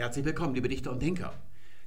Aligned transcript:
Herzlich 0.00 0.24
willkommen, 0.24 0.54
liebe 0.54 0.68
Dichter 0.68 0.92
und 0.92 1.02
Denker. 1.02 1.34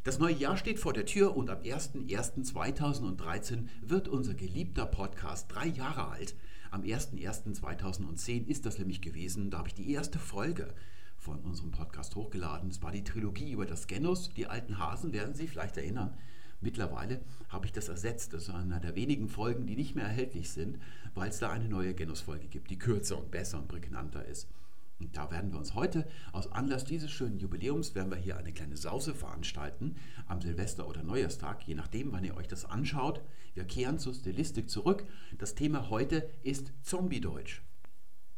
Das 0.03 0.19
neue 0.19 0.35
Jahr 0.35 0.58
steht 0.58 0.79
vor 0.79 0.92
der 0.92 1.06
Tür 1.06 1.38
und 1.38 1.50
am 1.50 1.60
01.01.2013 1.60 3.69
wird 3.81 4.10
unser 4.10 4.34
geliebter 4.34 4.86
Podcast 4.86 5.49
drei 5.49 5.68
Jahre 5.68 6.09
alt. 6.09 6.35
Am 6.71 6.81
01.01.2010 6.81 8.47
ist 8.47 8.65
das 8.65 8.79
nämlich 8.79 8.99
gewesen, 8.99 9.49
da 9.49 9.59
habe 9.59 9.69
ich 9.69 9.75
die 9.75 9.93
erste 9.93 10.19
Folge 10.19 10.73
von 11.19 11.39
unserem 11.39 11.71
Podcast 11.71 12.17
hochgeladen. 12.17 12.69
Es 12.69 12.83
war 12.83 12.91
die 12.91 13.05
Trilogie 13.05 13.53
über 13.53 13.65
das 13.65 13.87
Genus. 13.87 14.33
Die 14.33 14.47
alten 14.47 14.78
Hasen 14.78 15.13
werden 15.13 15.33
Sie 15.33 15.47
vielleicht 15.47 15.78
erinnern. 15.78 16.14
Mittlerweile 16.59 17.21
habe 17.48 17.66
ich 17.66 17.71
das 17.71 17.88
ersetzt. 17.88 18.34
Das 18.34 18.43
ist 18.43 18.50
einer 18.50 18.82
der 18.82 18.98
wenigen 18.98 19.30
Folgen, 19.30 19.68
die 19.68 19.78
nicht 19.78 19.96
mehr 19.96 20.04
erhältlich 20.04 20.50
sind, 20.50 20.80
weil 21.16 21.30
es 21.30 21.39
da 21.39 21.50
eine 21.50 21.70
neue 21.70 21.93
Genus-Folge 21.93 22.48
gibt, 22.48 22.71
die 22.71 22.78
kürzer 22.78 23.18
und 23.18 23.32
besser 23.32 23.59
und 23.59 23.70
prägnanter 23.70 24.25
ist. 24.25 24.50
Und 25.02 25.18
da 25.18 25.32
werden 25.32 25.52
wir 25.52 25.58
uns 25.58 25.74
heute 25.74 26.08
aus 26.32 26.52
Anlass 26.52 26.86
dieses 26.86 27.10
schönen 27.10 27.40
Jubiläums 27.40 27.96
werden 27.96 28.12
wir 28.12 28.18
hier 28.18 28.38
eine 28.38 28.54
kleine 28.54 28.78
Sause 28.78 29.16
veranstalten 29.16 29.96
am 30.28 30.42
Silvester- 30.42 30.88
oder 30.88 31.02
Neujahrstag, 31.02 31.64
je 31.68 31.73
nachdem, 31.73 32.12
wann 32.12 32.23
ihr 32.23 32.38
euch 32.38 32.48
das 32.48 32.66
anschaut. 32.66 33.22
Wir 33.56 33.64
kehren 33.64 33.98
zur 33.98 34.14
Stilistik 34.14 34.70
zurück. 34.70 35.06
Das 35.40 35.56
Thema 35.56 35.90
heute 35.90 36.30
ist 36.44 36.72
Zombie-Deutsch. 36.84 37.64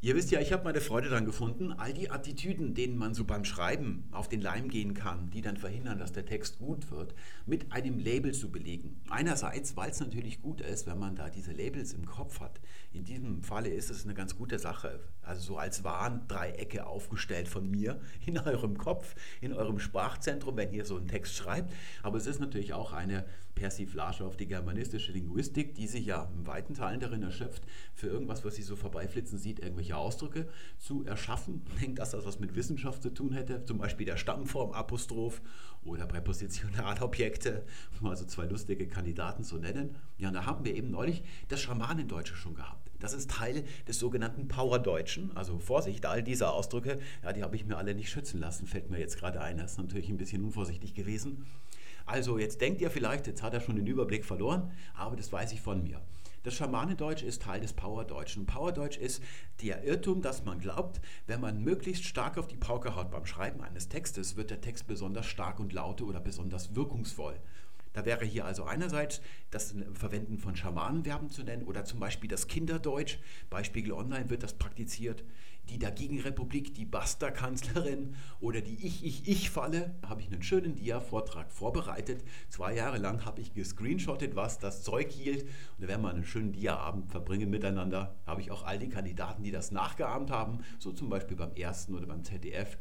Ihr 0.04 0.16
wisst 0.16 0.32
ja, 0.32 0.42
ich 0.42 0.52
habe 0.52 0.66
meine 0.66 0.82
Freude 0.82 1.08
daran 1.08 1.24
gefunden, 1.24 1.72
all 1.72 1.94
die 1.94 2.12
Attitüden, 2.12 2.74
denen 2.74 2.98
man 2.98 3.14
so 3.14 3.24
beim 3.24 3.46
Schreiben 3.46 4.04
auf 4.12 4.28
den 4.28 4.42
Leim 4.42 4.68
gehen 4.68 4.94
kann, 4.94 5.30
die 5.30 5.40
dann 5.40 5.56
verhindern, 5.56 5.98
dass 5.98 6.12
der 6.12 6.26
Text 6.26 6.60
gut 6.60 6.92
wird, 6.92 7.16
mit 7.46 7.72
einem 7.72 8.00
Label 8.00 8.34
zu 8.34 8.52
belegen. 8.52 9.00
Einerseits, 9.10 9.78
weil 9.78 9.92
es 9.92 10.02
natürlich 10.02 10.42
gut 10.42 10.60
ist, 10.60 10.88
wenn 10.88 11.00
man 11.00 11.16
da 11.16 11.30
diese 11.30 11.54
Labels 11.54 11.94
im 11.94 12.06
Kopf 12.06 12.42
hat. 12.42 12.60
In 12.92 13.06
diesem 13.06 13.44
Falle 13.44 13.70
ist 13.70 13.90
es 13.90 14.04
eine 14.04 14.14
ganz 14.14 14.36
gute 14.36 14.60
Sache. 14.60 15.00
Also 15.22 15.42
so 15.42 15.58
als 15.58 15.86
Warndreiecke 15.86 16.86
aufgestellt 16.86 17.48
von 17.48 17.72
mir 17.72 18.02
in 18.26 18.38
eurem 18.38 18.78
Kopf, 18.78 19.16
in 19.40 19.54
eurem 19.54 19.80
Sprachzentrum, 19.80 20.58
wenn 20.58 20.74
ihr 20.74 20.84
so 20.84 20.98
einen 20.98 21.08
Text 21.08 21.34
schreibt. 21.34 21.72
Aber 22.02 22.18
es 22.18 22.28
ist 22.28 22.42
natürlich 22.42 22.74
auch 22.74 22.92
eine 22.92 23.24
Persiflage 23.56 24.26
auf 24.26 24.36
die 24.36 24.48
germanistische 24.48 25.12
Linguistik, 25.12 25.76
die 25.76 25.88
sich 25.88 26.06
ja 26.06 26.30
in 26.36 26.46
weiten 26.48 26.74
Teilen 26.74 27.00
darin 27.00 27.24
erschöpft, 27.24 27.64
für 27.94 28.08
irgendwas, 28.08 28.44
was 28.44 28.56
sie 28.56 28.64
so 28.64 28.76
vorbeiflitzen 28.76 29.38
sieht, 29.38 29.60
irgendwelche 29.60 29.93
Ausdrücke 29.98 30.48
zu 30.78 31.06
erschaffen. 31.06 31.62
Ich 31.74 31.82
denke, 31.82 32.00
dass 32.00 32.12
das 32.12 32.26
was 32.26 32.40
mit 32.40 32.56
Wissenschaft 32.56 33.02
zu 33.04 33.10
tun 33.10 33.34
hätte, 33.34 33.66
zum 33.66 33.78
Beispiel 33.78 34.06
der 34.06 34.18
Stammform 34.18 34.72
Apostroph 34.72 35.42
oder 35.84 36.06
Präpositionalobjekte, 36.06 37.66
um 38.00 38.08
also 38.08 38.26
zwei 38.26 38.46
lustige 38.46 38.88
Kandidaten 38.88 39.44
zu 39.44 39.58
nennen. 39.58 39.96
Ja, 40.18 40.32
da 40.32 40.46
haben 40.46 40.64
wir 40.64 40.76
eben 40.76 40.92
neulich 40.92 41.24
das 41.50 41.62
Schamanendeutsche 41.62 42.36
schon 42.36 42.56
gehabt. 42.56 42.90
Das 43.00 43.12
ist 43.14 43.32
Teil 43.32 43.66
des 43.86 44.00
sogenannten 44.00 44.48
Powerdeutschen. 44.48 45.36
Also 45.36 45.60
Vorsicht, 45.60 46.06
all 46.06 46.24
diese 46.24 46.50
Ausdrücke, 46.50 47.00
ja, 47.22 47.34
die 47.34 47.44
habe 47.44 47.58
ich 47.58 47.66
mir 47.66 47.76
alle 47.76 47.96
nicht 47.96 48.10
schützen 48.10 48.40
lassen, 48.40 48.66
fällt 48.66 48.90
mir 48.90 48.98
jetzt 48.98 49.18
gerade 49.18 49.42
ein. 49.42 49.58
Das 49.58 49.74
ist 49.74 49.78
natürlich 49.78 50.08
ein 50.08 50.16
bisschen 50.16 50.42
unvorsichtig 50.46 50.94
gewesen. 50.94 51.46
Also 52.06 52.38
jetzt 52.38 52.62
denkt 52.62 52.80
ihr 52.80 52.90
vielleicht, 52.90 53.28
jetzt 53.28 53.44
hat 53.44 53.54
er 53.54 53.60
schon 53.60 53.76
den 53.76 53.88
Überblick 53.88 54.24
verloren, 54.24 54.72
aber 54.94 55.18
das 55.18 55.32
weiß 55.32 55.52
ich 55.52 55.62
von 55.62 55.84
mir. 55.84 56.02
Das 56.44 56.56
Schamanendeutsch 56.56 57.24
ist 57.24 57.42
Teil 57.42 57.62
des 57.62 57.72
Powerdeutschen. 57.72 58.46
Powerdeutsch 58.46 58.98
ist 58.98 59.24
der 59.62 59.86
Irrtum, 59.86 60.22
dass 60.22 60.44
man 60.44 60.60
glaubt, 60.60 61.00
wenn 61.26 61.40
man 61.40 61.64
möglichst 61.64 62.04
stark 62.04 62.38
auf 62.38 62.48
die 62.48 62.58
Pauke 62.58 62.96
haut 62.96 63.12
beim 63.12 63.26
Schreiben 63.26 63.64
eines 63.64 63.88
Textes, 63.88 64.36
wird 64.36 64.50
der 64.50 64.60
Text 64.60 64.86
besonders 64.86 65.26
stark 65.26 65.62
und 65.62 65.72
laute 65.72 66.04
oder 66.04 66.20
besonders 66.20 66.76
wirkungsvoll. 66.76 67.40
Da 67.94 68.06
wäre 68.06 68.26
hier 68.26 68.46
also 68.46 68.66
einerseits 68.66 69.22
das 69.52 69.74
Verwenden 69.94 70.38
von 70.38 70.56
Schamanenverben 70.56 71.30
zu 71.30 71.44
nennen 71.44 71.64
oder 71.64 71.86
zum 71.86 72.00
Beispiel 72.00 72.30
das 72.30 72.48
Kinderdeutsch. 72.48 73.20
Bei 73.50 73.64
Spiegel 73.64 73.94
Online 73.94 74.30
wird 74.30 74.44
das 74.44 74.56
praktiziert 74.56 75.24
die 75.70 75.80
Dagegenrepublik, 75.80 76.74
die 76.76 76.86
Basta-Kanzlerin 76.86 78.16
oder 78.40 78.62
die 78.62 78.86
Ich-Ich-Ich-Falle, 78.86 79.96
habe 80.06 80.22
ich 80.22 80.28
einen 80.28 80.44
schönen 80.44 80.76
Dia-Vortrag 80.76 81.52
vorbereitet. 81.52 82.24
Zwei 82.50 82.76
Jahre 82.76 82.98
lang 82.98 83.26
habe 83.26 83.42
ich 83.42 83.54
gescreenshottet, 83.54 84.36
was 84.36 84.60
das 84.60 84.84
Zeug 84.84 85.12
hielt. 85.12 85.44
Und 85.44 85.84
da 85.84 85.88
werden 85.88 86.02
wir 86.02 86.10
einen 86.10 86.26
schönen 86.26 86.52
Dia-Abend 86.52 87.10
verbringen 87.10 87.50
miteinander. 87.50 88.16
Da 88.26 88.32
habe 88.32 88.42
ich 88.42 88.52
auch 88.52 88.64
all 88.64 88.78
die 88.78 88.90
Kandidaten, 88.90 89.44
die 89.44 89.52
das 89.52 89.72
nachgeahmt 89.72 90.32
haben, 90.32 90.60
so 90.80 90.92
zum 90.92 91.10
Beispiel 91.10 91.38
beim 91.38 91.54
ersten 91.54 91.96
oder 91.96 92.08
beim 92.08 92.24
ZDF, 92.24 92.78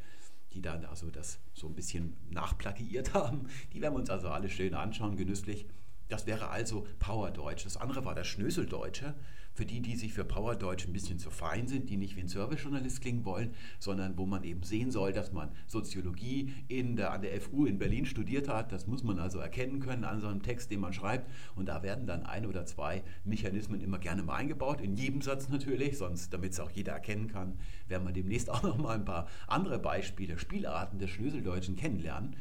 die 0.52 0.60
dann 0.60 0.84
also 0.84 1.10
das 1.10 1.38
so 1.54 1.68
ein 1.68 1.74
bisschen 1.74 2.16
nachplagiiert 2.30 3.14
haben. 3.14 3.48
Die 3.72 3.80
werden 3.80 3.94
wir 3.94 4.00
uns 4.00 4.10
also 4.10 4.28
alle 4.28 4.48
schön 4.48 4.74
anschauen, 4.74 5.16
genüsslich. 5.16 5.66
Das 6.08 6.26
wäre 6.26 6.50
also 6.50 6.86
Powerdeutsch. 6.98 7.64
Das 7.64 7.76
andere 7.76 8.04
war 8.04 8.14
das 8.14 8.26
Schnöseldeutsche. 8.26 9.14
Für 9.54 9.66
die, 9.66 9.80
die 9.80 9.96
sich 9.96 10.14
für 10.14 10.24
Powerdeutsch 10.24 10.86
ein 10.86 10.92
bisschen 10.92 11.18
zu 11.18 11.30
fein 11.30 11.68
sind, 11.68 11.90
die 11.90 11.96
nicht 11.96 12.16
wie 12.16 12.20
ein 12.20 12.28
Servicejournalist 12.28 13.00
klingen 13.00 13.24
wollen, 13.24 13.54
sondern 13.78 14.16
wo 14.16 14.24
man 14.24 14.44
eben 14.44 14.62
sehen 14.62 14.90
soll, 14.90 15.12
dass 15.12 15.32
man 15.32 15.50
Soziologie 15.66 16.54
in 16.68 16.96
der, 16.96 17.12
an 17.12 17.22
der 17.22 17.38
FU 17.40 17.66
in 17.66 17.78
Berlin 17.78 18.06
studiert 18.06 18.48
hat. 18.48 18.72
Das 18.72 18.86
muss 18.86 19.02
man 19.02 19.18
also 19.18 19.38
erkennen 19.38 19.80
können 19.80 20.04
an 20.04 20.20
so 20.20 20.28
einem 20.28 20.42
Text, 20.42 20.70
den 20.70 20.80
man 20.80 20.92
schreibt. 20.92 21.30
Und 21.54 21.66
da 21.66 21.82
werden 21.82 22.06
dann 22.06 22.24
ein 22.24 22.46
oder 22.46 22.64
zwei 22.64 23.02
Mechanismen 23.24 23.80
immer 23.80 23.98
gerne 23.98 24.22
mal 24.22 24.36
eingebaut, 24.36 24.80
in 24.80 24.96
jedem 24.96 25.20
Satz 25.20 25.48
natürlich, 25.48 25.98
sonst 25.98 26.32
damit 26.32 26.52
es 26.52 26.60
auch 26.60 26.70
jeder 26.70 26.92
erkennen 26.92 27.28
kann, 27.28 27.58
werden 27.88 28.06
wir 28.06 28.12
demnächst 28.12 28.48
auch 28.48 28.62
noch 28.62 28.78
mal 28.78 28.94
ein 28.94 29.04
paar 29.04 29.28
andere 29.46 29.78
Beispiele, 29.78 30.38
Spielarten 30.38 30.98
des 30.98 31.10
Schlüsseldeutschen 31.10 31.76
kennenlernen. 31.76 32.36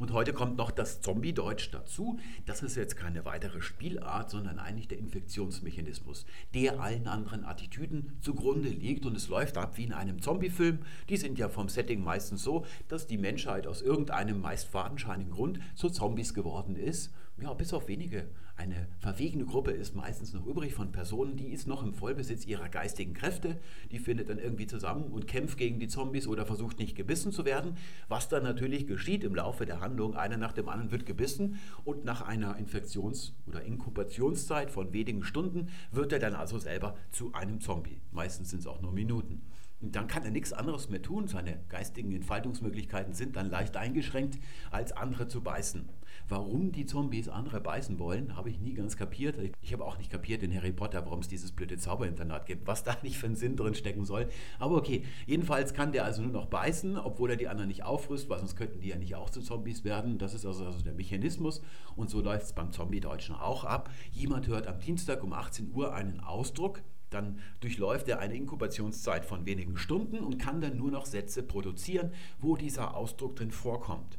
Und 0.00 0.14
heute 0.14 0.32
kommt 0.32 0.56
noch 0.56 0.70
das 0.70 1.02
Zombie-Deutsch 1.02 1.70
dazu. 1.72 2.18
Das 2.46 2.62
ist 2.62 2.74
jetzt 2.74 2.96
keine 2.96 3.26
weitere 3.26 3.60
Spielart, 3.60 4.30
sondern 4.30 4.58
eigentlich 4.58 4.88
der 4.88 4.96
Infektionsmechanismus, 4.98 6.24
der 6.54 6.80
allen 6.80 7.06
anderen 7.06 7.44
Attitüden 7.44 8.16
zugrunde 8.22 8.70
liegt. 8.70 9.04
Und 9.04 9.14
es 9.14 9.28
läuft 9.28 9.58
ab 9.58 9.76
wie 9.76 9.84
in 9.84 9.92
einem 9.92 10.22
Zombie-Film. 10.22 10.78
Die 11.10 11.18
sind 11.18 11.38
ja 11.38 11.50
vom 11.50 11.68
Setting 11.68 12.02
meistens 12.02 12.42
so, 12.42 12.64
dass 12.88 13.08
die 13.08 13.18
Menschheit 13.18 13.66
aus 13.66 13.82
irgendeinem 13.82 14.40
meist 14.40 14.68
fadenscheinigen 14.68 15.32
Grund 15.32 15.60
zu 15.74 15.90
Zombies 15.90 16.32
geworden 16.32 16.76
ist. 16.76 17.12
Ja, 17.42 17.54
bis 17.54 17.72
auf 17.72 17.88
wenige 17.88 18.26
eine 18.60 18.86
verwegene 18.98 19.46
Gruppe 19.46 19.70
ist 19.70 19.96
meistens 19.96 20.34
noch 20.34 20.44
übrig 20.44 20.74
von 20.74 20.92
Personen, 20.92 21.38
die 21.38 21.48
ist 21.48 21.66
noch 21.66 21.82
im 21.82 21.94
Vollbesitz 21.94 22.44
ihrer 22.44 22.68
geistigen 22.68 23.14
Kräfte, 23.14 23.58
die 23.90 23.98
findet 23.98 24.28
dann 24.28 24.38
irgendwie 24.38 24.66
zusammen 24.66 25.04
und 25.04 25.26
kämpft 25.26 25.56
gegen 25.56 25.80
die 25.80 25.88
Zombies 25.88 26.26
oder 26.26 26.44
versucht 26.44 26.78
nicht 26.78 26.94
gebissen 26.94 27.32
zu 27.32 27.46
werden, 27.46 27.78
was 28.08 28.28
dann 28.28 28.42
natürlich 28.42 28.86
geschieht 28.86 29.24
im 29.24 29.34
Laufe 29.34 29.64
der 29.64 29.80
Handlung. 29.80 30.14
Einer 30.14 30.36
nach 30.36 30.52
dem 30.52 30.68
anderen 30.68 30.90
wird 30.90 31.06
gebissen 31.06 31.58
und 31.84 32.04
nach 32.04 32.20
einer 32.20 32.58
Infektions- 32.58 33.32
oder 33.46 33.62
Inkubationszeit 33.62 34.70
von 34.70 34.92
wenigen 34.92 35.24
Stunden 35.24 35.68
wird 35.90 36.12
er 36.12 36.18
dann 36.18 36.34
also 36.34 36.58
selber 36.58 36.96
zu 37.10 37.32
einem 37.32 37.62
Zombie. 37.62 38.02
Meistens 38.12 38.50
sind 38.50 38.60
es 38.60 38.66
auch 38.66 38.82
nur 38.82 38.92
Minuten. 38.92 39.40
Dann 39.82 40.08
kann 40.08 40.24
er 40.24 40.30
nichts 40.30 40.52
anderes 40.52 40.90
mehr 40.90 41.00
tun. 41.00 41.26
Seine 41.26 41.60
geistigen 41.68 42.12
Entfaltungsmöglichkeiten 42.12 43.14
sind 43.14 43.36
dann 43.36 43.48
leicht 43.48 43.76
eingeschränkt, 43.76 44.38
als 44.70 44.92
andere 44.92 45.26
zu 45.26 45.42
beißen. 45.42 45.88
Warum 46.28 46.70
die 46.70 46.86
Zombies 46.86 47.28
andere 47.28 47.60
beißen 47.60 47.98
wollen, 47.98 48.36
habe 48.36 48.50
ich 48.50 48.60
nie 48.60 48.74
ganz 48.74 48.96
kapiert. 48.96 49.36
Ich 49.62 49.72
habe 49.72 49.84
auch 49.84 49.98
nicht 49.98 50.10
kapiert 50.10 50.42
in 50.42 50.54
Harry 50.54 50.72
Potter, 50.72 51.04
warum 51.04 51.20
es 51.20 51.28
dieses 51.28 51.52
blöde 51.52 51.78
Zauberinternat 51.78 52.46
gibt, 52.46 52.66
was 52.66 52.84
da 52.84 52.96
nicht 53.02 53.18
für 53.18 53.26
einen 53.26 53.36
Sinn 53.36 53.56
drin 53.56 53.74
stecken 53.74 54.04
soll. 54.04 54.28
Aber 54.58 54.76
okay, 54.76 55.04
jedenfalls 55.26 55.72
kann 55.72 55.92
der 55.92 56.04
also 56.04 56.22
nur 56.22 56.32
noch 56.32 56.46
beißen, 56.46 56.98
obwohl 56.98 57.30
er 57.30 57.36
die 57.36 57.48
anderen 57.48 57.68
nicht 57.68 57.84
aufrüstet, 57.84 58.28
weil 58.28 58.38
sonst 58.38 58.56
könnten 58.56 58.80
die 58.80 58.88
ja 58.88 58.96
nicht 58.96 59.14
auch 59.14 59.30
zu 59.30 59.40
Zombies 59.40 59.82
werden. 59.84 60.18
Das 60.18 60.34
ist 60.34 60.44
also, 60.44 60.66
also 60.66 60.82
der 60.82 60.94
Mechanismus. 60.94 61.62
Und 61.96 62.10
so 62.10 62.20
läuft 62.20 62.46
es 62.46 62.52
beim 62.52 62.70
Zombie-Deutschen 62.70 63.34
auch 63.34 63.64
ab. 63.64 63.90
Jemand 64.12 64.46
hört 64.46 64.66
am 64.66 64.78
Dienstag 64.78 65.24
um 65.24 65.32
18 65.32 65.72
Uhr 65.72 65.94
einen 65.94 66.20
Ausdruck, 66.20 66.82
dann 67.10 67.38
durchläuft 67.60 68.08
er 68.08 68.20
eine 68.20 68.34
Inkubationszeit 68.34 69.24
von 69.24 69.46
wenigen 69.46 69.76
Stunden 69.76 70.20
und 70.20 70.38
kann 70.38 70.60
dann 70.60 70.76
nur 70.76 70.90
noch 70.90 71.06
Sätze 71.06 71.42
produzieren, 71.42 72.12
wo 72.38 72.56
dieser 72.56 72.96
Ausdruck 72.96 73.36
drin 73.36 73.50
vorkommt. 73.50 74.18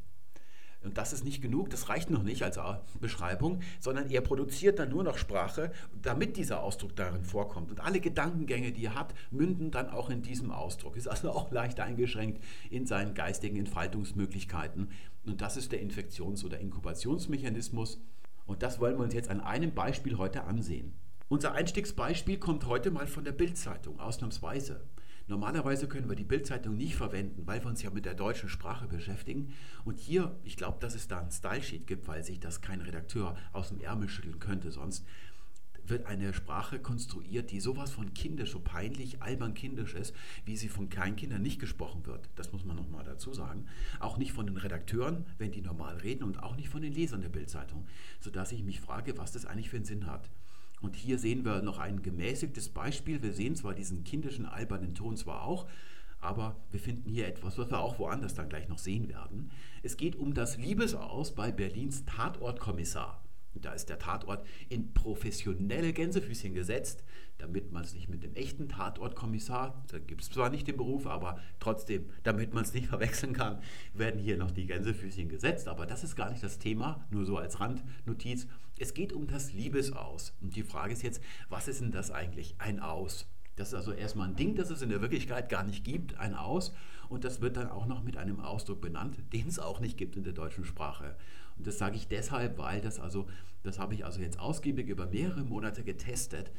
Und 0.83 0.97
das 0.97 1.13
ist 1.13 1.23
nicht 1.23 1.41
genug, 1.41 1.69
das 1.69 1.89
reicht 1.89 2.09
noch 2.09 2.23
nicht 2.23 2.41
als 2.41 2.59
Beschreibung, 2.99 3.61
sondern 3.79 4.09
er 4.09 4.21
produziert 4.21 4.79
dann 4.79 4.89
nur 4.89 5.03
noch 5.03 5.17
Sprache, 5.17 5.71
damit 6.01 6.37
dieser 6.37 6.63
Ausdruck 6.63 6.95
darin 6.95 7.23
vorkommt. 7.23 7.69
Und 7.69 7.81
alle 7.81 7.99
Gedankengänge, 7.99 8.71
die 8.71 8.85
er 8.85 8.95
hat, 8.95 9.13
münden 9.29 9.69
dann 9.69 9.89
auch 9.89 10.09
in 10.09 10.23
diesem 10.23 10.51
Ausdruck. 10.51 10.97
Ist 10.97 11.07
also 11.07 11.29
auch 11.31 11.51
leicht 11.51 11.79
eingeschränkt 11.79 12.43
in 12.71 12.87
seinen 12.87 13.13
geistigen 13.13 13.57
Entfaltungsmöglichkeiten. 13.57 14.89
Und 15.25 15.41
das 15.41 15.55
ist 15.55 15.71
der 15.71 15.81
Infektions- 15.81 16.43
oder 16.43 16.59
Inkubationsmechanismus. 16.59 18.01
Und 18.47 18.63
das 18.63 18.79
wollen 18.79 18.97
wir 18.97 19.03
uns 19.03 19.13
jetzt 19.13 19.29
an 19.29 19.39
einem 19.39 19.75
Beispiel 19.75 20.17
heute 20.17 20.45
ansehen. 20.45 20.93
Unser 21.31 21.53
Einstiegsbeispiel 21.53 22.39
kommt 22.39 22.65
heute 22.65 22.91
mal 22.91 23.07
von 23.07 23.23
der 23.23 23.31
Bildzeitung, 23.31 24.01
ausnahmsweise. 24.01 24.83
Normalerweise 25.27 25.87
können 25.87 26.09
wir 26.09 26.17
die 26.17 26.25
Bildzeitung 26.25 26.75
nicht 26.75 26.97
verwenden, 26.97 27.47
weil 27.47 27.63
wir 27.63 27.69
uns 27.69 27.81
ja 27.81 27.89
mit 27.89 28.03
der 28.03 28.15
deutschen 28.15 28.49
Sprache 28.49 28.85
beschäftigen. 28.89 29.53
Und 29.85 29.97
hier, 29.97 30.35
ich 30.43 30.57
glaube, 30.57 30.79
dass 30.81 30.93
es 30.93 31.07
da 31.07 31.21
ein 31.21 31.31
Style-Sheet 31.31 31.87
gibt, 31.87 32.09
weil 32.09 32.21
sich 32.25 32.41
das 32.41 32.59
kein 32.59 32.81
Redakteur 32.81 33.37
aus 33.53 33.69
dem 33.69 33.79
Ärmel 33.79 34.09
schütteln 34.09 34.39
könnte 34.39 34.71
sonst 34.71 35.05
wird 35.85 36.05
eine 36.05 36.33
Sprache 36.33 36.79
konstruiert, 36.79 37.51
die 37.51 37.61
sowas 37.61 37.91
von 37.91 38.13
kindisch, 38.13 38.51
so 38.51 38.59
peinlich, 38.59 39.21
albern 39.21 39.53
kindisch 39.53 39.93
ist, 39.93 40.13
wie 40.43 40.57
sie 40.57 40.67
von 40.67 40.89
Kleinkindern 40.89 41.41
nicht 41.41 41.59
gesprochen 41.59 42.05
wird. 42.05 42.29
Das 42.35 42.51
muss 42.51 42.65
man 42.65 42.75
nochmal 42.75 43.05
dazu 43.05 43.33
sagen. 43.33 43.67
Auch 43.99 44.17
nicht 44.17 44.33
von 44.33 44.45
den 44.47 44.57
Redakteuren, 44.57 45.25
wenn 45.37 45.51
die 45.51 45.61
normal 45.61 45.97
reden, 45.97 46.23
und 46.23 46.43
auch 46.43 46.57
nicht 46.57 46.69
von 46.69 46.81
den 46.81 46.93
Lesern 46.93 47.21
der 47.21 47.29
Bildzeitung, 47.29 47.87
sodass 48.19 48.51
ich 48.51 48.63
mich 48.63 48.81
frage, 48.81 49.17
was 49.17 49.31
das 49.31 49.45
eigentlich 49.45 49.69
für 49.69 49.77
einen 49.77 49.85
Sinn 49.85 50.07
hat. 50.07 50.29
Und 50.81 50.95
hier 50.95 51.19
sehen 51.19 51.45
wir 51.45 51.61
noch 51.61 51.79
ein 51.79 52.01
gemäßigtes 52.01 52.69
Beispiel. 52.69 53.21
Wir 53.21 53.33
sehen 53.33 53.55
zwar 53.55 53.73
diesen 53.73 54.03
kindischen, 54.03 54.45
albernen 54.45 54.95
Ton 54.95 55.15
zwar 55.15 55.43
auch, 55.43 55.67
Aber 56.19 56.55
wir 56.69 56.79
finden 56.79 57.09
hier 57.09 57.27
etwas, 57.27 57.57
was 57.57 57.71
wir 57.71 57.79
auch 57.79 57.97
woanders 57.97 58.35
dann 58.35 58.47
gleich 58.49 58.67
noch 58.69 58.77
sehen 58.77 59.09
werden. 59.09 59.49
Es 59.81 59.97
geht 59.97 60.15
um 60.15 60.35
das 60.35 60.57
Liebesaus 60.57 61.33
bei 61.33 61.51
Berlins 61.51 62.05
Tatortkommissar. 62.05 63.23
Da 63.55 63.73
ist 63.73 63.89
der 63.89 63.99
Tatort 63.99 64.45
in 64.69 64.93
professionelle 64.93 65.91
Gänsefüßchen 65.93 66.53
gesetzt, 66.53 67.03
damit 67.37 67.71
man 67.71 67.83
es 67.83 67.93
nicht 67.93 68.07
mit 68.07 68.23
dem 68.23 68.33
echten 68.35 68.69
Tatortkommissar, 68.69 69.83
da 69.91 69.99
gibt 69.99 70.21
es 70.21 70.29
zwar 70.29 70.49
nicht 70.49 70.67
den 70.67 70.77
Beruf, 70.77 71.07
aber 71.07 71.39
trotzdem, 71.59 72.09
damit 72.23 72.53
man 72.53 72.63
es 72.63 72.73
nicht 72.73 72.85
verwechseln 72.89 73.33
kann, 73.33 73.61
werden 73.93 74.21
hier 74.21 74.37
noch 74.37 74.51
die 74.51 74.67
Gänsefüßchen 74.67 75.27
gesetzt. 75.27 75.67
Aber 75.67 75.85
das 75.85 76.03
ist 76.03 76.15
gar 76.15 76.29
nicht 76.29 76.43
das 76.43 76.59
Thema, 76.59 77.05
nur 77.09 77.25
so 77.25 77.37
als 77.37 77.59
Randnotiz. 77.59 78.47
Es 78.81 78.95
geht 78.95 79.13
um 79.13 79.27
das 79.27 79.53
Liebesaus. 79.53 80.33
Und 80.41 80.55
die 80.55 80.63
Frage 80.63 80.91
ist 80.91 81.03
jetzt, 81.03 81.21
was 81.49 81.67
ist 81.67 81.81
denn 81.81 81.91
das 81.91 82.09
eigentlich? 82.09 82.55
Ein 82.57 82.79
Aus. 82.79 83.27
Das 83.55 83.67
ist 83.67 83.73
also 83.75 83.91
erstmal 83.91 84.27
ein 84.27 84.35
Ding, 84.35 84.55
das 84.55 84.71
es 84.71 84.81
in 84.81 84.89
der 84.89 85.01
Wirklichkeit 85.01 85.49
gar 85.49 85.63
nicht 85.63 85.83
gibt, 85.83 86.17
ein 86.17 86.33
Aus. 86.33 86.73
Und 87.07 87.23
das 87.23 87.41
wird 87.41 87.57
dann 87.57 87.69
auch 87.69 87.85
noch 87.85 88.01
mit 88.01 88.17
einem 88.17 88.39
Ausdruck 88.39 88.81
benannt, 88.81 89.17
den 89.33 89.47
es 89.47 89.59
auch 89.59 89.81
nicht 89.81 89.99
gibt 89.99 90.15
in 90.15 90.23
der 90.23 90.33
deutschen 90.33 90.65
Sprache. 90.65 91.15
Und 91.57 91.67
das 91.67 91.77
sage 91.77 91.95
ich 91.95 92.07
deshalb, 92.07 92.57
weil 92.57 92.81
das 92.81 92.99
also, 92.99 93.27
das 93.61 93.77
habe 93.77 93.93
ich 93.93 94.03
also 94.03 94.19
jetzt 94.19 94.39
ausgiebig 94.39 94.87
über 94.87 95.05
mehrere 95.05 95.43
Monate 95.43 95.83
getestet. 95.83 96.51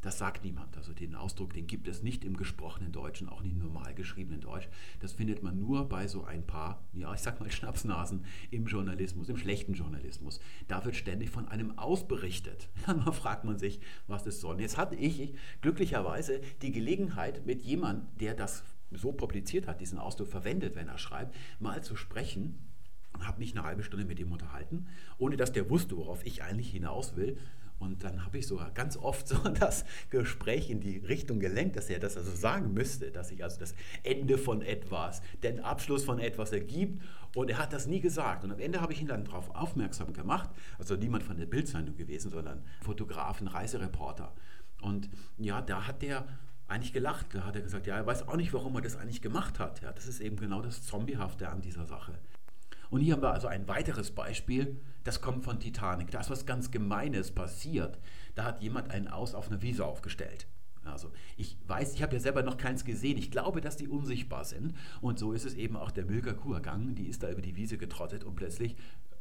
Das 0.00 0.18
sagt 0.18 0.44
niemand. 0.44 0.76
Also 0.76 0.92
den 0.92 1.14
Ausdruck, 1.14 1.52
den 1.52 1.66
gibt 1.66 1.88
es 1.88 2.02
nicht 2.02 2.24
im 2.24 2.36
gesprochenen 2.36 2.92
Deutschen, 2.92 3.28
auch 3.28 3.42
nicht 3.42 3.52
im 3.52 3.58
normal 3.58 3.94
geschriebenen 3.94 4.40
Deutsch. 4.40 4.68
Das 5.00 5.12
findet 5.12 5.42
man 5.42 5.58
nur 5.58 5.88
bei 5.88 6.06
so 6.06 6.24
ein 6.24 6.46
paar, 6.46 6.84
ja, 6.92 7.12
ich 7.14 7.20
sag 7.20 7.40
mal 7.40 7.50
Schnapsnasen 7.50 8.24
im 8.50 8.66
Journalismus, 8.66 9.28
im 9.28 9.36
schlechten 9.36 9.74
Journalismus. 9.74 10.40
Da 10.68 10.84
wird 10.84 10.96
ständig 10.96 11.30
von 11.30 11.48
einem 11.48 11.78
Aus 11.78 12.06
berichtet. 12.06 12.68
Dann 12.86 13.02
fragt 13.12 13.44
man 13.44 13.58
sich, 13.58 13.80
was 14.06 14.22
das 14.22 14.40
soll. 14.40 14.60
Jetzt 14.60 14.76
hatte 14.76 14.94
ich 14.94 15.34
glücklicherweise 15.60 16.40
die 16.62 16.72
Gelegenheit, 16.72 17.44
mit 17.46 17.62
jemandem, 17.62 18.06
der 18.18 18.34
das 18.34 18.62
so 18.90 19.12
publiziert 19.12 19.66
hat, 19.66 19.80
diesen 19.80 19.98
Ausdruck 19.98 20.28
verwendet, 20.28 20.74
wenn 20.74 20.88
er 20.88 20.98
schreibt, 20.98 21.34
mal 21.58 21.82
zu 21.82 21.96
sprechen 21.96 22.58
und 23.12 23.26
habe 23.26 23.38
mich 23.38 23.52
eine 23.52 23.66
halbe 23.66 23.82
Stunde 23.82 24.06
mit 24.06 24.18
ihm 24.18 24.32
unterhalten, 24.32 24.86
ohne 25.18 25.36
dass 25.36 25.52
der 25.52 25.68
wusste, 25.68 25.96
worauf 25.96 26.24
ich 26.24 26.42
eigentlich 26.42 26.70
hinaus 26.70 27.16
will. 27.16 27.38
Und 27.78 28.02
dann 28.02 28.24
habe 28.24 28.38
ich 28.38 28.46
sogar 28.46 28.70
ganz 28.72 28.96
oft 28.96 29.28
so 29.28 29.36
das 29.60 29.84
Gespräch 30.10 30.70
in 30.70 30.80
die 30.80 30.98
Richtung 30.98 31.38
gelenkt, 31.38 31.76
dass 31.76 31.90
er 31.90 32.00
das 32.00 32.16
also 32.16 32.34
sagen 32.34 32.74
müsste, 32.74 33.10
dass 33.10 33.30
ich 33.30 33.42
also 33.42 33.58
das 33.60 33.74
Ende 34.02 34.38
von 34.38 34.62
etwas, 34.62 35.22
den 35.42 35.60
Abschluss 35.60 36.04
von 36.04 36.18
etwas 36.18 36.52
ergibt. 36.52 37.02
Und 37.34 37.50
er 37.50 37.58
hat 37.58 37.72
das 37.72 37.86
nie 37.86 38.00
gesagt. 38.00 38.44
Und 38.44 38.52
am 38.52 38.58
Ende 38.58 38.80
habe 38.80 38.92
ich 38.92 39.00
ihn 39.00 39.06
dann 39.06 39.24
darauf 39.24 39.54
aufmerksam 39.54 40.12
gemacht. 40.12 40.50
Also 40.78 40.96
niemand 40.96 41.22
von 41.22 41.36
der 41.36 41.46
Bildzeitung 41.46 41.96
gewesen, 41.96 42.30
sondern 42.30 42.64
Fotografen, 42.80 43.46
Reisereporter. 43.46 44.32
Und 44.80 45.08
ja, 45.36 45.60
da 45.60 45.86
hat 45.86 46.02
der 46.02 46.26
eigentlich 46.68 46.92
gelacht. 46.92 47.26
Da 47.32 47.44
hat 47.44 47.56
er 47.56 47.62
gesagt, 47.62 47.86
ja, 47.86 47.96
er 47.96 48.06
weiß 48.06 48.28
auch 48.28 48.36
nicht, 48.36 48.52
warum 48.52 48.74
er 48.76 48.82
das 48.82 48.96
eigentlich 48.96 49.22
gemacht 49.22 49.58
hat. 49.58 49.82
Ja, 49.82 49.92
das 49.92 50.06
ist 50.06 50.20
eben 50.20 50.36
genau 50.36 50.62
das 50.62 50.82
Zombiehafte 50.84 51.48
an 51.48 51.60
dieser 51.60 51.86
Sache. 51.86 52.18
Und 52.90 53.00
hier 53.00 53.14
haben 53.14 53.22
wir 53.22 53.32
also 53.32 53.48
ein 53.48 53.68
weiteres 53.68 54.10
Beispiel, 54.10 54.80
das 55.04 55.20
kommt 55.20 55.44
von 55.44 55.60
Titanic. 55.60 56.10
Da 56.10 56.20
ist 56.20 56.30
was 56.30 56.46
ganz 56.46 56.70
Gemeines 56.70 57.30
passiert. 57.30 57.98
Da 58.34 58.44
hat 58.44 58.62
jemand 58.62 58.90
einen 58.90 59.08
Aus 59.08 59.34
auf 59.34 59.48
einer 59.48 59.62
Wiese 59.62 59.84
aufgestellt. 59.84 60.46
Also 60.84 61.10
ich 61.36 61.56
weiß, 61.66 61.94
ich 61.94 62.02
habe 62.02 62.14
ja 62.14 62.20
selber 62.20 62.42
noch 62.42 62.56
keins 62.56 62.84
gesehen. 62.84 63.18
Ich 63.18 63.30
glaube, 63.30 63.60
dass 63.60 63.76
die 63.76 63.88
unsichtbar 63.88 64.44
sind. 64.44 64.74
Und 65.00 65.18
so 65.18 65.32
ist 65.32 65.44
es 65.44 65.54
eben 65.54 65.76
auch 65.76 65.90
der 65.90 66.06
Milka 66.06 66.32
Kurgang. 66.32 66.94
Die 66.94 67.08
ist 67.08 67.22
da 67.22 67.30
über 67.30 67.42
die 67.42 67.56
Wiese 67.56 67.78
getrottet 67.78 68.24
und 68.24 68.36
plötzlich 68.36 68.76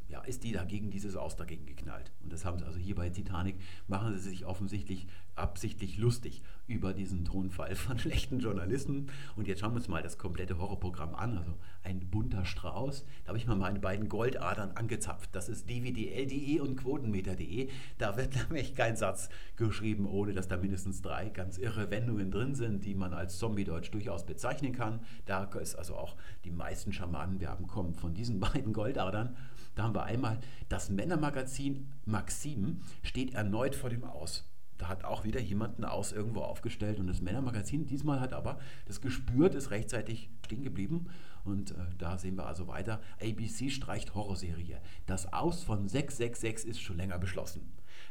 ja, 0.09 0.21
ist 0.21 0.43
die 0.43 0.51
dagegen 0.51 0.89
dieses 0.89 1.15
Aus 1.15 1.35
dagegen 1.35 1.65
geknallt. 1.65 2.11
Und 2.23 2.31
das 2.31 2.45
haben 2.45 2.59
sie 2.59 2.65
also 2.65 2.79
hier 2.79 2.95
bei 2.95 3.09
Titanic, 3.09 3.55
machen 3.87 4.13
sie 4.13 4.29
sich 4.29 4.45
offensichtlich 4.45 5.07
absichtlich 5.37 5.97
lustig 5.97 6.41
über 6.67 6.93
diesen 6.93 7.23
Tonfall 7.23 7.75
von 7.75 7.99
schlechten 7.99 8.39
Journalisten. 8.39 9.07
Und 9.35 9.47
jetzt 9.47 9.59
schauen 9.59 9.71
wir 9.71 9.77
uns 9.77 9.87
mal 9.87 10.01
das 10.01 10.17
komplette 10.17 10.57
Horrorprogramm 10.57 11.15
an. 11.15 11.37
Also 11.37 11.53
ein 11.83 11.99
bunter 11.99 12.45
Strauß. 12.45 13.05
Da 13.23 13.29
habe 13.29 13.37
ich 13.37 13.47
mal 13.47 13.55
meine 13.55 13.79
beiden 13.79 14.09
Goldadern 14.09 14.71
angezapft. 14.71 15.29
Das 15.33 15.47
ist 15.49 15.69
dvdl.de 15.69 16.59
und 16.59 16.75
quotenmeter.de. 16.75 17.69
Da 17.97 18.17
wird 18.17 18.35
nämlich 18.49 18.75
kein 18.75 18.97
Satz 18.97 19.29
geschrieben, 19.55 20.05
ohne 20.05 20.33
dass 20.33 20.47
da 20.47 20.57
mindestens 20.57 21.01
drei 21.01 21.29
ganz 21.29 21.57
irre 21.57 21.91
Wendungen 21.91 22.31
drin 22.31 22.55
sind, 22.55 22.83
die 22.85 22.95
man 22.95 23.13
als 23.13 23.37
Zombie-Deutsch 23.37 23.91
durchaus 23.91 24.25
bezeichnen 24.25 24.73
kann. 24.73 25.01
Da 25.25 25.43
ist 25.43 25.75
also 25.75 25.95
auch 25.95 26.15
die 26.43 26.51
meisten 26.51 26.91
Schamanenwerben 26.91 27.67
kommen 27.67 27.93
von 27.93 28.13
diesen 28.13 28.39
beiden 28.41 28.73
Goldadern. 28.73 29.35
Da 29.77 29.83
haben 29.83 29.93
wir 29.93 30.05
einmal 30.05 30.39
das 30.69 30.89
Männermagazin 30.89 31.87
Maxim 32.03 32.81
steht 33.03 33.35
erneut 33.35 33.75
vor 33.75 33.91
dem 33.91 34.03
Aus. 34.03 34.49
Da 34.79 34.87
hat 34.87 35.03
auch 35.03 35.23
wieder 35.23 35.39
jemand 35.39 35.77
ein 35.77 35.85
Aus 35.85 36.11
irgendwo 36.11 36.41
aufgestellt 36.41 36.99
und 36.99 37.05
das 37.05 37.21
Männermagazin 37.21 37.85
diesmal 37.85 38.19
hat 38.19 38.33
aber 38.33 38.57
das 38.87 39.01
gespürt, 39.01 39.53
ist 39.53 39.69
rechtzeitig 39.69 40.31
stehen 40.43 40.63
geblieben 40.63 41.09
und 41.43 41.71
äh, 41.71 41.75
da 41.99 42.17
sehen 42.17 42.37
wir 42.37 42.47
also 42.47 42.67
weiter. 42.67 43.01
ABC 43.21 43.69
streicht 43.69 44.15
Horrorserie. 44.15 44.81
Das 45.05 45.31
Aus 45.31 45.63
von 45.63 45.87
666 45.87 46.67
ist 46.67 46.81
schon 46.81 46.97
länger 46.97 47.19
beschlossen. 47.19 47.61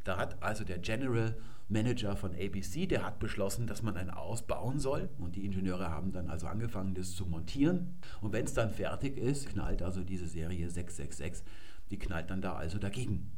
Da 0.06 0.18
hat 0.18 0.40
also 0.40 0.62
der 0.62 0.78
General 0.78 1.36
Manager 1.68 2.14
von 2.14 2.32
ABC, 2.32 2.86
der 2.86 3.04
hat 3.04 3.18
beschlossen, 3.18 3.66
dass 3.66 3.82
man 3.82 3.96
ein 3.96 4.08
Aus 4.08 4.46
bauen 4.46 4.78
soll. 4.78 5.08
Und 5.18 5.34
die 5.34 5.44
Ingenieure 5.44 5.90
haben 5.90 6.12
dann 6.12 6.30
also 6.30 6.46
angefangen, 6.46 6.94
das 6.94 7.16
zu 7.16 7.26
montieren. 7.26 7.98
Und 8.20 8.32
wenn 8.32 8.44
es 8.44 8.54
dann 8.54 8.70
fertig 8.70 9.16
ist, 9.16 9.48
knallt 9.48 9.82
also 9.82 10.04
diese 10.04 10.28
Serie 10.28 10.70
666, 10.70 11.44
die 11.90 11.98
knallt 11.98 12.30
dann 12.30 12.40
da 12.40 12.54
also 12.54 12.78
dagegen. 12.78 13.32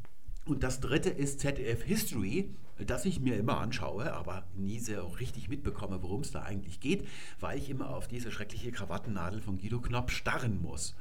Und 0.45 0.63
das 0.63 0.81
dritte 0.81 1.09
ist 1.09 1.41
ZDF 1.41 1.83
History, 1.83 2.55
das 2.87 3.07
ich 3.07 3.19
mir 3.19 3.37
immer 3.37 3.59
anschaue, 3.61 4.13
aber 4.13 4.45
nie 4.55 4.79
sehr 4.79 5.03
richtig 5.19 5.49
mitbekomme, 5.49 6.03
worum 6.03 6.21
es 6.21 6.33
da 6.33 6.43
eigentlich 6.43 6.81
geht, 6.81 7.09
weil 7.41 7.57
ich 7.57 7.71
immer 7.71 7.91
auf 7.95 8.09
diese 8.09 8.31
schreckliche 8.31 8.73
Krawattennadel 8.73 9.41
von 9.41 9.59
Guido 9.59 9.81
Knopp 9.81 10.11
starren 10.11 10.61
muss. 10.61 10.95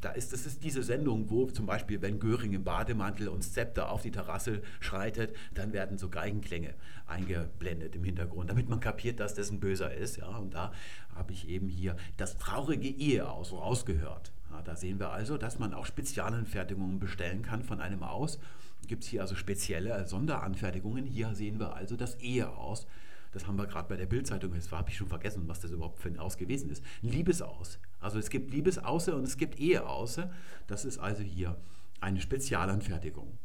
Da 0.00 0.10
ist, 0.10 0.32
das 0.32 0.46
ist 0.46 0.64
diese 0.64 0.82
Sendung, 0.82 1.28
wo 1.28 1.46
zum 1.46 1.66
Beispiel, 1.66 2.00
wenn 2.00 2.18
Göring 2.20 2.52
im 2.54 2.64
Bademantel 2.64 3.28
und 3.28 3.42
Zepter 3.42 3.90
auf 3.90 4.02
die 4.02 4.10
Terrasse 4.10 4.62
schreitet, 4.80 5.36
dann 5.52 5.72
werden 5.72 5.98
so 5.98 6.08
Geigenklänge 6.08 6.74
eingeblendet 7.06 7.94
im 7.96 8.04
Hintergrund, 8.04 8.48
damit 8.48 8.68
man 8.68 8.80
kapiert, 8.80 9.20
dass 9.20 9.34
das 9.34 9.50
ein 9.50 9.60
Böser 9.60 9.92
ist. 9.92 10.16
Ja, 10.16 10.28
und 10.38 10.54
da 10.54 10.72
habe 11.14 11.32
ich 11.32 11.48
eben 11.48 11.68
hier 11.68 11.96
das 12.16 12.38
traurige 12.38 12.88
Ehe 12.88 13.28
aus 13.28 13.52
rausgehört. 13.52 14.32
Ja, 14.50 14.62
da 14.62 14.74
sehen 14.74 14.98
wir 14.98 15.10
also, 15.10 15.36
dass 15.36 15.58
man 15.58 15.74
auch 15.74 15.86
Spezialanfertigungen 15.86 16.98
bestellen 16.98 17.42
kann 17.42 17.62
von 17.62 17.80
einem 17.80 18.02
aus. 18.02 18.38
Gibt 18.86 19.04
es 19.04 19.10
hier 19.10 19.20
also 19.20 19.34
spezielle 19.34 20.06
Sonderanfertigungen. 20.06 21.04
Hier 21.04 21.34
sehen 21.34 21.60
wir 21.60 21.74
also 21.74 21.96
das 21.96 22.16
Ehe 22.16 22.48
aus. 22.48 22.86
Das 23.32 23.46
haben 23.46 23.56
wir 23.56 23.66
gerade 23.66 23.88
bei 23.88 23.96
der 23.96 24.06
Bildzeitung. 24.06 24.54
Jetzt 24.54 24.72
habe 24.72 24.90
ich 24.90 24.96
schon 24.96 25.08
vergessen, 25.08 25.44
was 25.46 25.60
das 25.60 25.70
überhaupt 25.70 26.00
für 26.00 26.08
ein 26.08 26.18
Aus 26.18 26.36
gewesen 26.36 26.70
ist. 26.70 26.84
Liebesaus. 27.00 27.78
Also 28.00 28.18
es 28.18 28.30
gibt 28.30 28.50
Liebesause 28.50 29.14
und 29.14 29.24
es 29.24 29.36
gibt 29.36 29.58
Eheause. 29.58 30.30
Das 30.66 30.84
ist 30.84 30.98
also 30.98 31.22
hier 31.22 31.56
eine 32.00 32.20
Spezialanfertigung. 32.20 33.38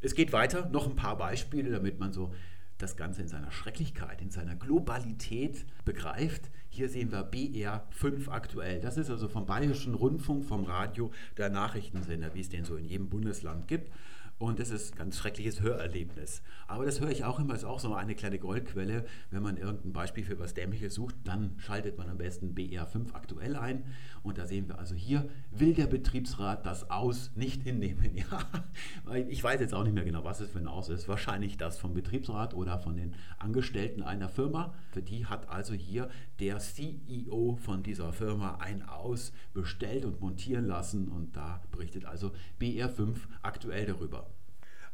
Es 0.00 0.14
geht 0.14 0.32
weiter. 0.32 0.68
Noch 0.70 0.86
ein 0.86 0.96
paar 0.96 1.16
Beispiele, 1.18 1.70
damit 1.70 1.98
man 1.98 2.12
so 2.12 2.32
das 2.78 2.96
Ganze 2.96 3.22
in 3.22 3.28
seiner 3.28 3.50
Schrecklichkeit, 3.50 4.20
in 4.20 4.30
seiner 4.30 4.54
Globalität 4.54 5.64
begreift. 5.84 6.50
Hier 6.68 6.88
sehen 6.88 7.10
wir 7.10 7.30
BR5 7.30 8.28
aktuell. 8.28 8.80
Das 8.80 8.98
ist 8.98 9.10
also 9.10 9.28
vom 9.28 9.46
Bayerischen 9.46 9.94
Rundfunk, 9.94 10.44
vom 10.44 10.64
Radio, 10.64 11.10
der 11.38 11.48
Nachrichtensender, 11.48 12.34
wie 12.34 12.40
es 12.40 12.50
den 12.50 12.64
so 12.64 12.76
in 12.76 12.84
jedem 12.84 13.08
Bundesland 13.08 13.66
gibt. 13.66 13.90
Und 14.38 14.58
das 14.58 14.68
ist 14.68 14.92
ein 14.92 14.98
ganz 14.98 15.16
schreckliches 15.16 15.62
Hörerlebnis. 15.62 16.42
Aber 16.68 16.84
das 16.84 17.00
höre 17.00 17.10
ich 17.10 17.24
auch 17.24 17.38
immer, 17.38 17.54
ist 17.54 17.64
auch 17.64 17.80
so 17.80 17.94
eine 17.94 18.14
kleine 18.14 18.38
Goldquelle. 18.38 19.06
Wenn 19.30 19.42
man 19.42 19.56
irgendein 19.56 19.94
Beispiel 19.94 20.24
für 20.24 20.38
was 20.38 20.52
Dämliches 20.52 20.94
sucht, 20.94 21.14
dann 21.24 21.54
schaltet 21.56 21.96
man 21.96 22.10
am 22.10 22.18
besten 22.18 22.54
BR5 22.54 23.14
aktuell 23.14 23.56
ein. 23.56 23.84
Und 24.22 24.36
da 24.36 24.46
sehen 24.46 24.68
wir 24.68 24.78
also 24.78 24.94
hier, 24.94 25.26
will 25.52 25.72
der 25.72 25.86
Betriebsrat 25.86 26.66
das 26.66 26.90
Aus 26.90 27.30
nicht 27.34 27.62
hinnehmen? 27.62 27.96
Ja, 28.16 29.14
ich 29.28 29.42
weiß 29.42 29.60
jetzt 29.60 29.74
auch 29.74 29.84
nicht 29.84 29.92
mehr 29.92 30.04
genau, 30.04 30.24
was 30.24 30.40
es 30.40 30.50
für 30.50 30.58
ein 30.58 30.66
Aus 30.66 30.88
ist. 30.88 31.06
Wahrscheinlich 31.08 31.56
das 31.56 31.78
vom 31.78 31.94
Betriebsrat 31.94 32.54
oder 32.54 32.78
von 32.78 32.96
den 32.96 33.14
Angestellten 33.38 34.02
einer 34.02 34.28
Firma. 34.28 34.74
Für 34.90 35.02
die 35.02 35.26
hat 35.26 35.48
also 35.48 35.74
hier 35.74 36.08
der 36.40 36.58
CEO 36.58 37.56
von 37.56 37.82
dieser 37.82 38.12
Firma 38.12 38.56
ein 38.56 38.82
Aus 38.82 39.32
bestellt 39.54 40.04
und 40.04 40.20
montieren 40.20 40.66
lassen. 40.66 41.08
Und 41.08 41.36
da 41.36 41.62
berichtet 41.70 42.04
also 42.04 42.32
BR5 42.60 43.16
aktuell 43.42 43.86
darüber. 43.86 44.25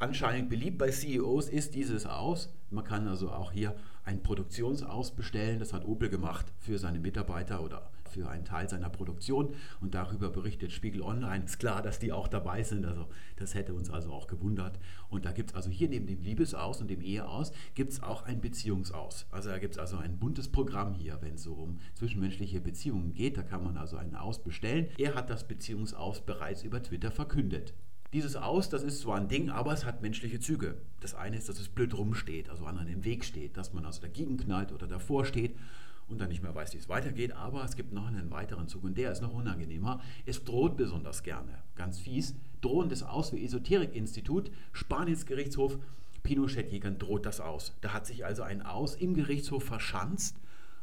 Anscheinend 0.03 0.51
beliebt 0.51 0.79
bei 0.79 0.91
CEOs 0.91 1.49
ist 1.49 1.77
dieses 1.77 2.07
Aus. 2.07 2.53
Man 2.71 2.83
kann 2.83 3.07
also 3.07 3.31
auch 3.31 3.53
hier 3.53 3.77
ein 4.03 4.21
Produktionsaus 4.21 5.15
bestellen. 5.15 5.61
Das 5.61 5.73
hat 5.73 5.85
Opel 5.85 6.09
gemacht 6.09 6.45
für 6.59 6.77
seine 6.81 6.99
Mitarbeiter 6.99 7.63
oder 7.63 7.89
für 8.11 8.29
einen 8.29 8.45
Teil 8.45 8.69
seiner 8.69 8.91
Produktion. 8.91 9.55
Und 9.81 9.95
darüber 9.95 10.31
berichtet 10.31 10.73
Spiegel 10.73 11.03
Online. 11.03 11.45
Ist 11.45 11.61
klar, 11.61 11.83
dass 11.83 12.01
die 12.01 12.11
auch 12.11 12.27
dabei 12.27 12.65
sind. 12.65 12.85
Also 12.85 13.07
das 13.37 13.55
hätte 13.55 13.75
uns 13.75 13.91
also 13.91 14.11
auch 14.11 14.27
gewundert. 14.27 14.77
Und 15.09 15.25
da 15.25 15.31
gibt 15.31 15.51
es 15.51 15.55
also 15.55 15.71
hier 15.71 15.89
neben 15.89 16.09
dem 16.09 16.21
Liebesaus 16.21 16.81
und 16.81 16.91
dem 16.91 17.01
Eheaus 17.01 17.53
gibt 17.77 17.93
es 17.93 18.03
auch 18.03 18.25
ein 18.25 18.41
Beziehungsaus. 18.41 19.27
Also 19.31 19.51
da 19.51 19.59
gibt 19.59 19.75
es 19.75 19.79
also 19.79 19.99
ein 19.99 20.19
buntes 20.19 20.49
Programm 20.49 20.95
hier, 20.95 21.19
wenn 21.21 21.35
es 21.35 21.45
so 21.45 21.53
um 21.53 21.79
zwischenmenschliche 21.95 22.61
Beziehungen 22.61 23.15
geht. 23.15 23.37
Da 23.37 23.45
kann 23.45 23.63
man 23.63 23.77
also 23.77 23.99
einen 23.99 24.17
Aus 24.17 24.43
bestellen. 24.43 24.89
Er 24.99 25.15
hat 25.15 25.31
das 25.31 25.47
Beziehungsaus 25.47 26.23
bereits 26.23 26.65
über 26.65 26.83
Twitter 26.83 27.13
verkündet. 27.13 27.73
Dieses 28.13 28.37
Aus, 28.37 28.69
das 28.69 28.83
ist 28.83 29.01
zwar 29.01 29.17
ein 29.17 29.29
Ding, 29.29 29.49
aber 29.49 29.73
es 29.73 29.87
hat 29.87 30.03
menschliche 30.03 30.39
Züge. 30.39 30.77
Das 31.01 31.15
eine 31.15 31.39
ist, 31.39 31.49
dass 31.49 31.59
es 31.59 31.71
blöd 31.71 31.97
rumsteht, 31.97 32.51
also 32.51 32.67
anderen 32.67 32.89
im 32.89 33.05
Weg 33.05 33.25
steht, 33.25 33.57
dass 33.57 33.73
man 33.73 33.87
also 33.87 34.03
dagegen 34.03 34.37
knallt 34.37 34.71
oder 34.71 34.87
davor 34.87 35.25
steht. 35.25 35.57
und 36.09 36.21
dann 36.21 36.29
nicht 36.29 36.43
mehr 36.43 36.55
weiß, 36.55 36.75
wie 36.75 36.79
es 36.79 36.91
weitergeht. 36.91 37.33
Aber 37.33 37.65
es 37.65 37.75
gibt 37.75 37.93
noch 37.95 38.07
einen 38.07 38.31
weiteren 38.31 38.69
Zug 38.69 38.85
und 38.85 38.99
der 38.99 39.13
ist 39.13 39.23
noch 39.23 39.33
unangenehmer. 39.33 40.03
Es 40.27 40.45
droht 40.45 40.77
besonders 40.77 41.23
gerne. 41.23 41.63
Ganz 41.75 42.01
fies. 42.01 42.35
Drohendes 42.61 43.03
Aus 43.03 43.33
wie 43.33 43.43
Esoterik-Institut, 43.43 44.51
Spaniens 44.73 45.25
Gerichtshof, 45.25 45.79
Pinochet-Jägern 46.23 46.99
droht 46.99 47.25
das 47.25 47.41
aus. 47.41 47.75
Da 47.81 47.95
hat 47.95 48.07
sich 48.07 48.27
also 48.27 48.43
ein 48.43 48.61
Aus 48.61 48.95
im 48.95 49.15
Gerichtshof 49.15 49.65
verschanzt 49.65 50.37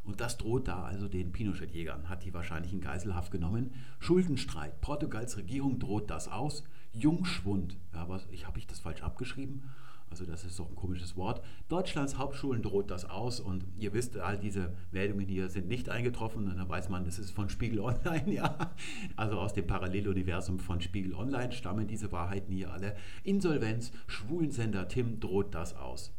und 0.04 0.20
das 0.20 0.38
droht 0.38 0.68
da 0.68 0.84
also 0.84 1.08
den 1.08 1.32
Pinochet-Jägern, 1.32 2.10
hat 2.10 2.24
die 2.26 2.34
wahrscheinlich 2.34 2.74
in 2.74 2.82
Geiselhaft 2.82 3.32
genommen. 3.32 3.72
Schuldenstreit, 4.00 4.82
Portugals 4.82 5.38
Regierung 5.38 5.78
droht 5.78 6.10
das 6.10 6.28
aus. 6.28 6.64
Jungschwund, 6.94 7.78
ja, 7.94 8.08
was, 8.10 8.28
ich, 8.32 8.48
habe 8.48 8.60
ich 8.60 8.68
das 8.68 8.80
falsch 8.80 9.02
abgeschrieben? 9.02 9.64
Also 10.10 10.26
das 10.26 10.44
ist 10.44 10.58
doch 10.58 10.68
ein 10.68 10.76
komisches 10.76 11.16
Wort. 11.16 11.44
Deutschlands 11.68 12.18
Hauptschulen 12.18 12.64
droht 12.64 12.90
das 12.90 13.06
aus 13.06 13.40
und 13.40 13.64
ihr 13.78 13.94
wisst, 13.94 14.18
all 14.18 14.40
diese 14.40 14.74
Meldungen 14.92 15.28
hier 15.28 15.50
sind 15.50 15.68
nicht 15.68 15.90
eingetroffen 15.90 16.48
und 16.48 16.58
dann 16.58 16.68
weiß 16.68 16.90
man, 16.90 17.06
das 17.06 17.20
ist 17.20 17.32
von 17.32 17.50
Spiegel 17.50 17.80
Online, 17.82 18.34
ja. 18.34 18.72
Also 19.16 19.40
aus 19.40 19.54
dem 19.54 19.68
Paralleluniversum 19.68 20.60
von 20.60 20.82
Spiegel 20.82 21.14
Online 21.14 21.52
stammen 21.52 21.88
diese 21.88 22.12
Wahrheiten 22.12 22.52
hier 22.52 22.72
alle. 22.74 22.96
Insolvenz, 23.24 23.92
Schwulensender 24.08 24.88
Tim 24.88 25.20
droht 25.20 25.54
das 25.54 25.76
aus. 25.76 26.12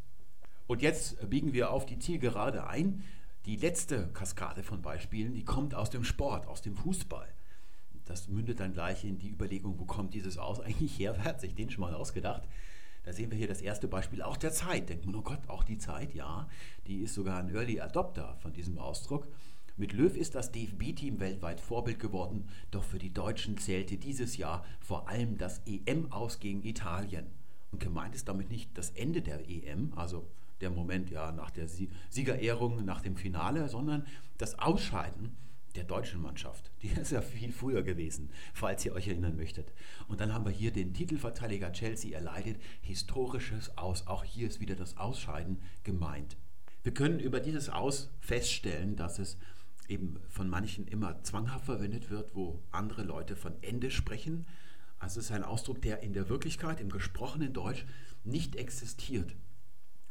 Und 0.67 0.81
jetzt 0.81 1.29
biegen 1.29 1.51
wir 1.51 1.71
auf 1.71 1.85
die 1.85 1.99
Zielgerade 1.99 2.67
ein. 2.67 3.03
Die 3.45 3.57
letzte 3.57 4.07
Kaskade 4.13 4.63
von 4.63 4.81
Beispielen, 4.81 5.33
die 5.33 5.43
kommt 5.43 5.75
aus 5.75 5.89
dem 5.89 6.05
Sport, 6.05 6.47
aus 6.47 6.61
dem 6.61 6.75
Fußball. 6.75 7.27
Das 8.11 8.27
mündet 8.27 8.59
dann 8.59 8.73
gleich 8.73 9.05
in 9.05 9.19
die 9.19 9.29
Überlegung, 9.29 9.79
wo 9.79 9.85
kommt 9.85 10.13
dieses 10.13 10.37
aus 10.37 10.59
eigentlich 10.59 10.99
her? 10.99 11.13
Wer 11.17 11.23
hat 11.23 11.39
sich 11.39 11.55
den 11.55 11.69
schon 11.69 11.79
mal 11.79 11.93
ausgedacht? 11.93 12.43
Da 13.03 13.13
sehen 13.13 13.31
wir 13.31 13.37
hier 13.37 13.47
das 13.47 13.61
erste 13.61 13.87
Beispiel 13.87 14.21
auch 14.21 14.35
der 14.35 14.51
Zeit. 14.51 14.89
Denkt 14.89 15.05
man, 15.05 15.15
oh 15.15 15.21
Gott, 15.21 15.39
auch 15.47 15.63
die 15.63 15.77
Zeit, 15.77 16.13
ja, 16.13 16.49
die 16.87 17.03
ist 17.03 17.13
sogar 17.13 17.39
ein 17.39 17.55
Early 17.55 17.79
Adopter 17.79 18.35
von 18.41 18.51
diesem 18.51 18.77
Ausdruck. 18.77 19.27
Mit 19.77 19.93
Löw 19.93 20.13
ist 20.13 20.35
das 20.35 20.51
DFB-Team 20.51 21.21
weltweit 21.21 21.61
Vorbild 21.61 21.99
geworden, 21.99 22.49
doch 22.69 22.83
für 22.83 22.99
die 22.99 23.13
Deutschen 23.13 23.57
zählte 23.57 23.95
dieses 23.95 24.35
Jahr 24.35 24.65
vor 24.81 25.07
allem 25.07 25.37
das 25.37 25.61
EM 25.65 26.11
aus 26.11 26.41
gegen 26.41 26.63
Italien. 26.63 27.27
Und 27.71 27.79
gemeint 27.79 28.13
ist 28.13 28.27
damit 28.27 28.51
nicht 28.51 28.77
das 28.77 28.89
Ende 28.89 29.21
der 29.21 29.49
EM, 29.49 29.93
also 29.95 30.27
der 30.59 30.69
Moment 30.69 31.09
ja 31.11 31.31
nach 31.31 31.49
der 31.49 31.69
Siegerehrung, 32.09 32.83
nach 32.83 32.99
dem 32.99 33.15
Finale, 33.15 33.69
sondern 33.69 34.05
das 34.37 34.59
Ausscheiden 34.59 35.37
der 35.75 35.83
deutschen 35.83 36.21
Mannschaft. 36.21 36.71
Die 36.81 36.87
ist 36.87 37.11
ja 37.11 37.21
viel 37.21 37.51
früher 37.51 37.83
gewesen, 37.83 38.31
falls 38.53 38.85
ihr 38.85 38.93
euch 38.93 39.07
erinnern 39.07 39.35
möchtet. 39.35 39.71
Und 40.07 40.19
dann 40.21 40.33
haben 40.33 40.45
wir 40.45 40.51
hier 40.51 40.71
den 40.71 40.93
Titelverteidiger 40.93 41.71
Chelsea 41.71 42.15
erleidet 42.15 42.61
historisches 42.81 43.77
Aus. 43.77 44.07
Auch 44.07 44.23
hier 44.23 44.47
ist 44.47 44.59
wieder 44.59 44.75
das 44.75 44.97
Ausscheiden 44.97 45.61
gemeint. 45.83 46.37
Wir 46.83 46.93
können 46.93 47.19
über 47.19 47.39
dieses 47.39 47.69
Aus 47.69 48.09
feststellen, 48.19 48.95
dass 48.95 49.19
es 49.19 49.37
eben 49.87 50.19
von 50.29 50.49
manchen 50.49 50.87
immer 50.87 51.21
zwanghaft 51.23 51.65
verwendet 51.65 52.09
wird, 52.09 52.33
wo 52.33 52.63
andere 52.71 53.03
Leute 53.03 53.35
von 53.35 53.53
Ende 53.61 53.91
sprechen. 53.91 54.47
Also 54.97 55.19
es 55.19 55.25
ist 55.25 55.31
ein 55.31 55.43
Ausdruck, 55.43 55.81
der 55.81 56.01
in 56.01 56.13
der 56.13 56.29
Wirklichkeit, 56.29 56.79
im 56.79 56.89
gesprochenen 56.89 57.53
Deutsch, 57.53 57.85
nicht 58.23 58.55
existiert. 58.55 59.35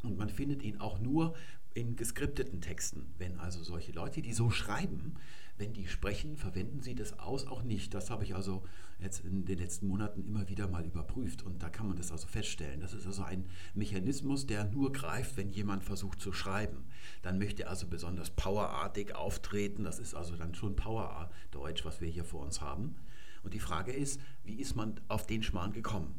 Und 0.03 0.17
man 0.17 0.29
findet 0.29 0.63
ihn 0.63 0.81
auch 0.81 0.99
nur 0.99 1.35
in 1.75 1.97
geskripteten 1.97 2.61
Texten. 2.61 3.15
Wenn 3.19 3.39
also 3.39 3.63
solche 3.63 3.93
Leute, 3.93 4.23
die 4.23 4.33
so 4.33 4.51
schreiben, 4.51 5.15
wenn 5.61 5.73
die 5.73 5.87
sprechen, 5.87 6.37
verwenden 6.37 6.81
sie 6.81 6.95
das 6.95 7.19
aus 7.19 7.47
auch 7.47 7.63
nicht. 7.63 7.95
Das 7.95 8.11
habe 8.11 8.25
ich 8.25 8.35
also 8.35 8.65
jetzt 8.99 9.25
in 9.25 9.45
den 9.45 9.59
letzten 9.59 9.87
Monaten 9.87 10.25
immer 10.25 10.49
wieder 10.49 10.67
mal 10.67 10.85
überprüft 10.85 11.43
und 11.43 11.63
da 11.63 11.69
kann 11.69 11.87
man 11.87 11.97
das 11.97 12.11
also 12.11 12.27
feststellen. 12.27 12.81
Das 12.81 12.95
ist 12.95 13.07
also 13.07 13.23
ein 13.23 13.45
Mechanismus, 13.75 14.47
der 14.47 14.65
nur 14.65 14.93
greift, 14.93 15.37
wenn 15.37 15.51
jemand 15.51 15.85
versucht 15.85 16.21
zu 16.21 16.33
schreiben. 16.33 16.87
Dann 17.23 17.39
möchte 17.39 17.65
er 17.65 17.71
also 17.71 17.87
besonders 17.87 18.31
powerartig 18.31 19.15
auftreten. 19.15 19.85
Das 19.85 19.99
ist 19.99 20.15
also 20.15 20.35
dann 20.37 20.55
schon 20.55 20.77
Power-Deutsch, 20.77 21.85
was 21.85 22.01
wir 22.01 22.09
hier 22.09 22.25
vor 22.25 22.41
uns 22.41 22.61
haben. 22.61 22.97
Und 23.43 23.55
die 23.55 23.61
Frage 23.61 23.93
ist, 23.93 24.21
wie 24.45 24.61
ist 24.61 24.77
man 24.77 25.01
auf 25.09 25.27
den 25.27 25.43
Schmarrn 25.43 25.73
gekommen? 25.73 26.15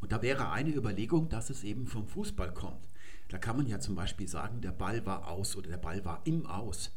Und 0.00 0.12
da 0.12 0.22
wäre 0.22 0.50
eine 0.50 0.74
Überlegung, 0.74 1.28
dass 1.28 1.50
es 1.50 1.64
eben 1.64 1.86
vom 1.86 2.06
Fußball 2.06 2.52
kommt. 2.52 2.88
Da 3.28 3.38
kann 3.38 3.56
man 3.56 3.66
ja 3.66 3.80
zum 3.80 3.94
Beispiel 3.94 4.28
sagen, 4.28 4.60
der 4.60 4.72
Ball 4.72 5.04
war 5.04 5.28
aus 5.28 5.56
oder 5.56 5.68
der 5.68 5.78
Ball 5.78 6.04
war 6.04 6.22
im 6.24 6.46
Aus. 6.46 6.92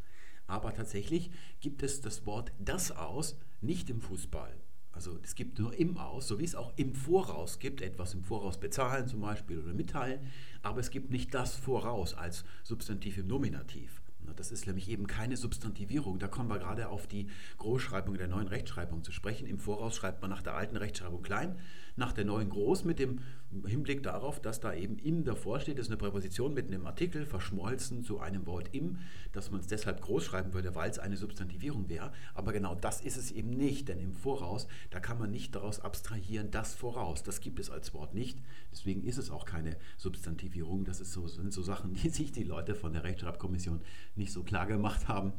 Aber 0.49 0.73
tatsächlich 0.73 1.31
gibt 1.61 1.83
es 1.83 2.01
das 2.01 2.25
Wort 2.25 2.51
das 2.59 2.91
Aus 2.91 3.37
nicht 3.61 3.89
im 3.89 4.01
Fußball. 4.01 4.53
Also 4.91 5.19
es 5.23 5.35
gibt 5.35 5.59
nur 5.59 5.73
im 5.75 5.97
Aus, 5.97 6.27
so 6.27 6.39
wie 6.39 6.43
es 6.43 6.55
auch 6.55 6.73
im 6.75 6.93
Voraus 6.93 7.59
gibt, 7.59 7.81
etwas 7.81 8.15
im 8.15 8.23
Voraus 8.23 8.59
bezahlen 8.59 9.07
zum 9.07 9.21
Beispiel 9.21 9.59
oder 9.59 9.73
mitteilen, 9.73 10.19
aber 10.63 10.79
es 10.79 10.89
gibt 10.89 11.11
nicht 11.11 11.33
das 11.33 11.55
Voraus 11.55 12.15
als 12.15 12.43
Substantiv 12.63 13.17
im 13.17 13.27
Nominativ. 13.27 14.01
Das 14.35 14.51
ist 14.51 14.67
nämlich 14.67 14.89
eben 14.89 15.07
keine 15.07 15.37
Substantivierung. 15.37 16.19
Da 16.19 16.27
kommen 16.27 16.49
wir 16.49 16.59
gerade 16.59 16.89
auf 16.89 17.07
die 17.07 17.27
Großschreibung 17.57 18.17
der 18.17 18.27
neuen 18.27 18.47
Rechtschreibung 18.47 19.03
zu 19.03 19.11
sprechen. 19.11 19.47
Im 19.47 19.59
Voraus 19.59 19.95
schreibt 19.95 20.21
man 20.21 20.29
nach 20.29 20.41
der 20.41 20.53
alten 20.53 20.77
Rechtschreibung 20.77 21.21
klein, 21.21 21.57
nach 21.99 22.13
der 22.13 22.25
neuen 22.25 22.49
groß 22.49 22.85
mit 22.85 22.97
dem 22.97 23.19
Hinblick 23.65 24.03
darauf, 24.03 24.39
dass 24.39 24.59
da 24.59 24.73
eben 24.73 24.97
im 24.99 25.23
davor 25.23 25.59
steht, 25.59 25.79
ist 25.79 25.87
eine 25.87 25.97
Präposition 25.97 26.53
mit 26.53 26.67
einem 26.67 26.85
Artikel 26.85 27.25
verschmolzen 27.25 28.03
zu 28.03 28.19
einem 28.19 28.45
Wort 28.45 28.69
im, 28.73 28.99
dass 29.33 29.51
man 29.51 29.59
es 29.59 29.67
deshalb 29.67 30.01
groß 30.01 30.23
schreiben 30.23 30.53
würde, 30.53 30.75
weil 30.75 30.89
es 30.89 30.99
eine 30.99 31.17
Substantivierung 31.17 31.89
wäre. 31.89 32.11
Aber 32.33 32.53
genau 32.53 32.75
das 32.75 33.01
ist 33.01 33.17
es 33.17 33.31
eben 33.31 33.49
nicht, 33.49 33.89
denn 33.89 33.99
im 33.99 34.13
Voraus, 34.13 34.67
da 34.91 34.99
kann 34.99 35.19
man 35.19 35.31
nicht 35.31 35.55
daraus 35.55 35.79
abstrahieren, 35.79 36.51
das 36.51 36.75
voraus. 36.75 37.23
Das 37.23 37.41
gibt 37.41 37.59
es 37.59 37.69
als 37.69 37.93
Wort 37.93 38.13
nicht. 38.13 38.39
Deswegen 38.71 39.03
ist 39.03 39.17
es 39.17 39.29
auch 39.29 39.45
keine 39.45 39.75
Substantivierung. 39.97 40.85
Das 40.85 41.01
ist 41.01 41.11
so, 41.11 41.27
sind 41.27 41.53
so 41.53 41.61
Sachen, 41.61 41.93
die 42.03 42.09
sich 42.09 42.31
die 42.31 42.43
Leute 42.43 42.75
von 42.75 42.93
der 42.93 43.03
Rechtschreibkommission 43.03 43.81
nicht 44.15 44.31
so 44.31 44.43
klar 44.43 44.67
gemacht 44.67 45.07
haben. 45.07 45.33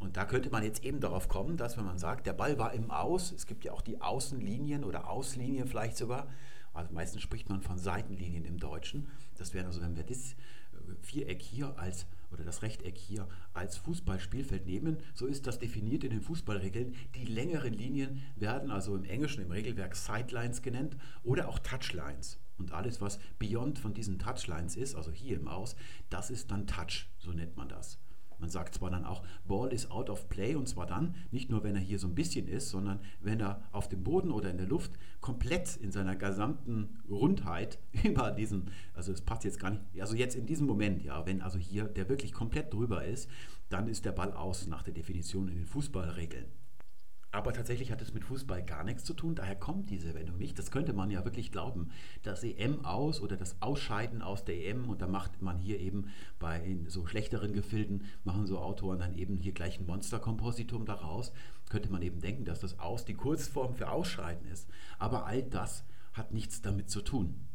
Und 0.00 0.16
da 0.16 0.24
könnte 0.24 0.50
man 0.50 0.64
jetzt 0.64 0.82
eben 0.82 0.98
darauf 0.98 1.28
kommen, 1.28 1.58
dass 1.58 1.76
wenn 1.76 1.84
man 1.84 1.98
sagt, 1.98 2.26
der 2.26 2.32
Ball 2.32 2.58
war 2.58 2.72
im 2.72 2.90
Aus, 2.90 3.32
es 3.32 3.46
gibt 3.46 3.64
ja 3.64 3.72
auch 3.72 3.82
die 3.82 4.00
Außenlinien 4.00 4.82
oder 4.82 5.08
Auslinien 5.08 5.68
vielleicht 5.68 5.96
sogar, 5.98 6.26
also 6.72 6.92
meistens 6.92 7.22
spricht 7.22 7.50
man 7.50 7.60
von 7.60 7.78
Seitenlinien 7.78 8.46
im 8.46 8.58
Deutschen. 8.58 9.08
Das 9.36 9.52
wäre 9.52 9.66
also, 9.66 9.82
wenn 9.82 9.96
wir 9.96 10.04
das 10.04 10.32
äh, 10.32 10.94
Viereck 11.02 11.42
hier 11.42 11.78
als 11.78 12.06
oder 12.32 12.44
das 12.44 12.62
Rechteck 12.62 12.96
hier 12.96 13.28
als 13.52 13.76
Fußballspielfeld 13.76 14.64
nehmen, 14.64 14.98
so 15.14 15.26
ist 15.26 15.46
das 15.46 15.58
definiert 15.58 16.04
in 16.04 16.10
den 16.10 16.22
Fußballregeln. 16.22 16.94
Die 17.16 17.24
längeren 17.26 17.74
Linien 17.74 18.22
werden 18.36 18.70
also 18.70 18.94
im 18.96 19.04
Englischen 19.04 19.42
im 19.42 19.50
Regelwerk 19.50 19.96
Sidelines 19.96 20.62
genannt 20.62 20.96
oder 21.24 21.48
auch 21.48 21.58
Touchlines. 21.58 22.38
Und 22.56 22.72
alles, 22.72 23.00
was 23.00 23.18
beyond 23.38 23.78
von 23.78 23.94
diesen 23.94 24.18
Touchlines 24.18 24.76
ist, 24.76 24.94
also 24.94 25.10
hier 25.10 25.36
im 25.36 25.48
Aus, 25.48 25.76
das 26.08 26.30
ist 26.30 26.50
dann 26.50 26.66
Touch, 26.66 27.08
so 27.18 27.32
nennt 27.32 27.56
man 27.56 27.68
das. 27.68 27.98
Man 28.40 28.50
sagt 28.50 28.74
zwar 28.74 28.90
dann 28.90 29.04
auch, 29.04 29.22
Ball 29.46 29.72
is 29.72 29.90
out 29.90 30.10
of 30.10 30.28
play 30.28 30.54
und 30.54 30.68
zwar 30.68 30.86
dann, 30.86 31.14
nicht 31.30 31.50
nur 31.50 31.62
wenn 31.62 31.74
er 31.74 31.80
hier 31.80 31.98
so 31.98 32.06
ein 32.06 32.14
bisschen 32.14 32.48
ist, 32.48 32.70
sondern 32.70 33.00
wenn 33.20 33.40
er 33.40 33.62
auf 33.72 33.88
dem 33.88 34.02
Boden 34.02 34.30
oder 34.30 34.50
in 34.50 34.56
der 34.56 34.66
Luft 34.66 34.92
komplett 35.20 35.76
in 35.76 35.92
seiner 35.92 36.16
gesamten 36.16 37.00
Rundheit 37.08 37.78
über 38.04 38.30
diesen, 38.30 38.70
also 38.94 39.12
es 39.12 39.20
passt 39.20 39.44
jetzt 39.44 39.60
gar 39.60 39.70
nicht, 39.70 39.82
also 40.00 40.16
jetzt 40.16 40.34
in 40.36 40.46
diesem 40.46 40.66
Moment, 40.66 41.02
ja, 41.02 41.26
wenn 41.26 41.42
also 41.42 41.58
hier 41.58 41.84
der 41.84 42.08
wirklich 42.08 42.32
komplett 42.32 42.72
drüber 42.72 43.04
ist, 43.04 43.28
dann 43.68 43.88
ist 43.88 44.04
der 44.04 44.12
Ball 44.12 44.32
aus 44.32 44.66
nach 44.66 44.82
der 44.82 44.94
Definition 44.94 45.48
in 45.48 45.56
den 45.56 45.66
Fußballregeln. 45.66 46.59
Aber 47.32 47.52
tatsächlich 47.52 47.92
hat 47.92 48.02
es 48.02 48.12
mit 48.12 48.24
Fußball 48.24 48.64
gar 48.64 48.82
nichts 48.82 49.04
zu 49.04 49.14
tun, 49.14 49.36
daher 49.36 49.54
kommt 49.54 49.88
diese 49.88 50.14
Wendung 50.14 50.36
nicht. 50.36 50.58
Das 50.58 50.72
könnte 50.72 50.92
man 50.92 51.10
ja 51.10 51.24
wirklich 51.24 51.52
glauben. 51.52 51.90
Das 52.24 52.42
EM 52.42 52.84
aus 52.84 53.20
oder 53.20 53.36
das 53.36 53.62
Ausscheiden 53.62 54.20
aus 54.20 54.44
der 54.44 54.56
EM 54.56 54.88
und 54.88 55.00
da 55.00 55.06
macht 55.06 55.40
man 55.40 55.58
hier 55.58 55.78
eben 55.78 56.10
bei 56.40 56.76
so 56.88 57.06
schlechteren 57.06 57.52
Gefilden, 57.52 58.04
machen 58.24 58.46
so 58.46 58.58
Autoren 58.58 58.98
dann 58.98 59.14
eben 59.14 59.36
hier 59.36 59.52
gleich 59.52 59.78
ein 59.78 59.86
Monsterkompositum 59.86 60.86
daraus. 60.86 61.32
Könnte 61.68 61.90
man 61.92 62.02
eben 62.02 62.20
denken, 62.20 62.44
dass 62.44 62.58
das 62.58 62.80
Aus 62.80 63.04
die 63.04 63.14
Kurzform 63.14 63.74
für 63.74 63.90
Ausscheiden 63.90 64.46
ist. 64.48 64.68
Aber 64.98 65.26
all 65.26 65.44
das 65.44 65.84
hat 66.12 66.32
nichts 66.32 66.62
damit 66.62 66.90
zu 66.90 67.00
tun. 67.00 67.46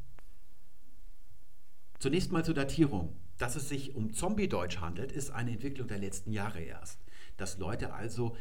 Zunächst 2.00 2.32
mal 2.32 2.46
zur 2.46 2.56
Datierung. 2.56 3.18
Dass 3.38 3.58
es 3.58 3.68
sich 3.68 3.96
um 3.96 4.14
Zombie-Deutsch 4.14 4.80
handelt, 4.80 5.12
ist 5.12 5.32
eine 5.32 5.52
Entwicklung 5.52 5.90
der 5.90 5.98
letzten 5.98 6.32
Jahre 6.32 6.62
erst. 6.62 7.04
Dass 7.36 7.58
Leute 7.58 7.94
also 7.94 8.38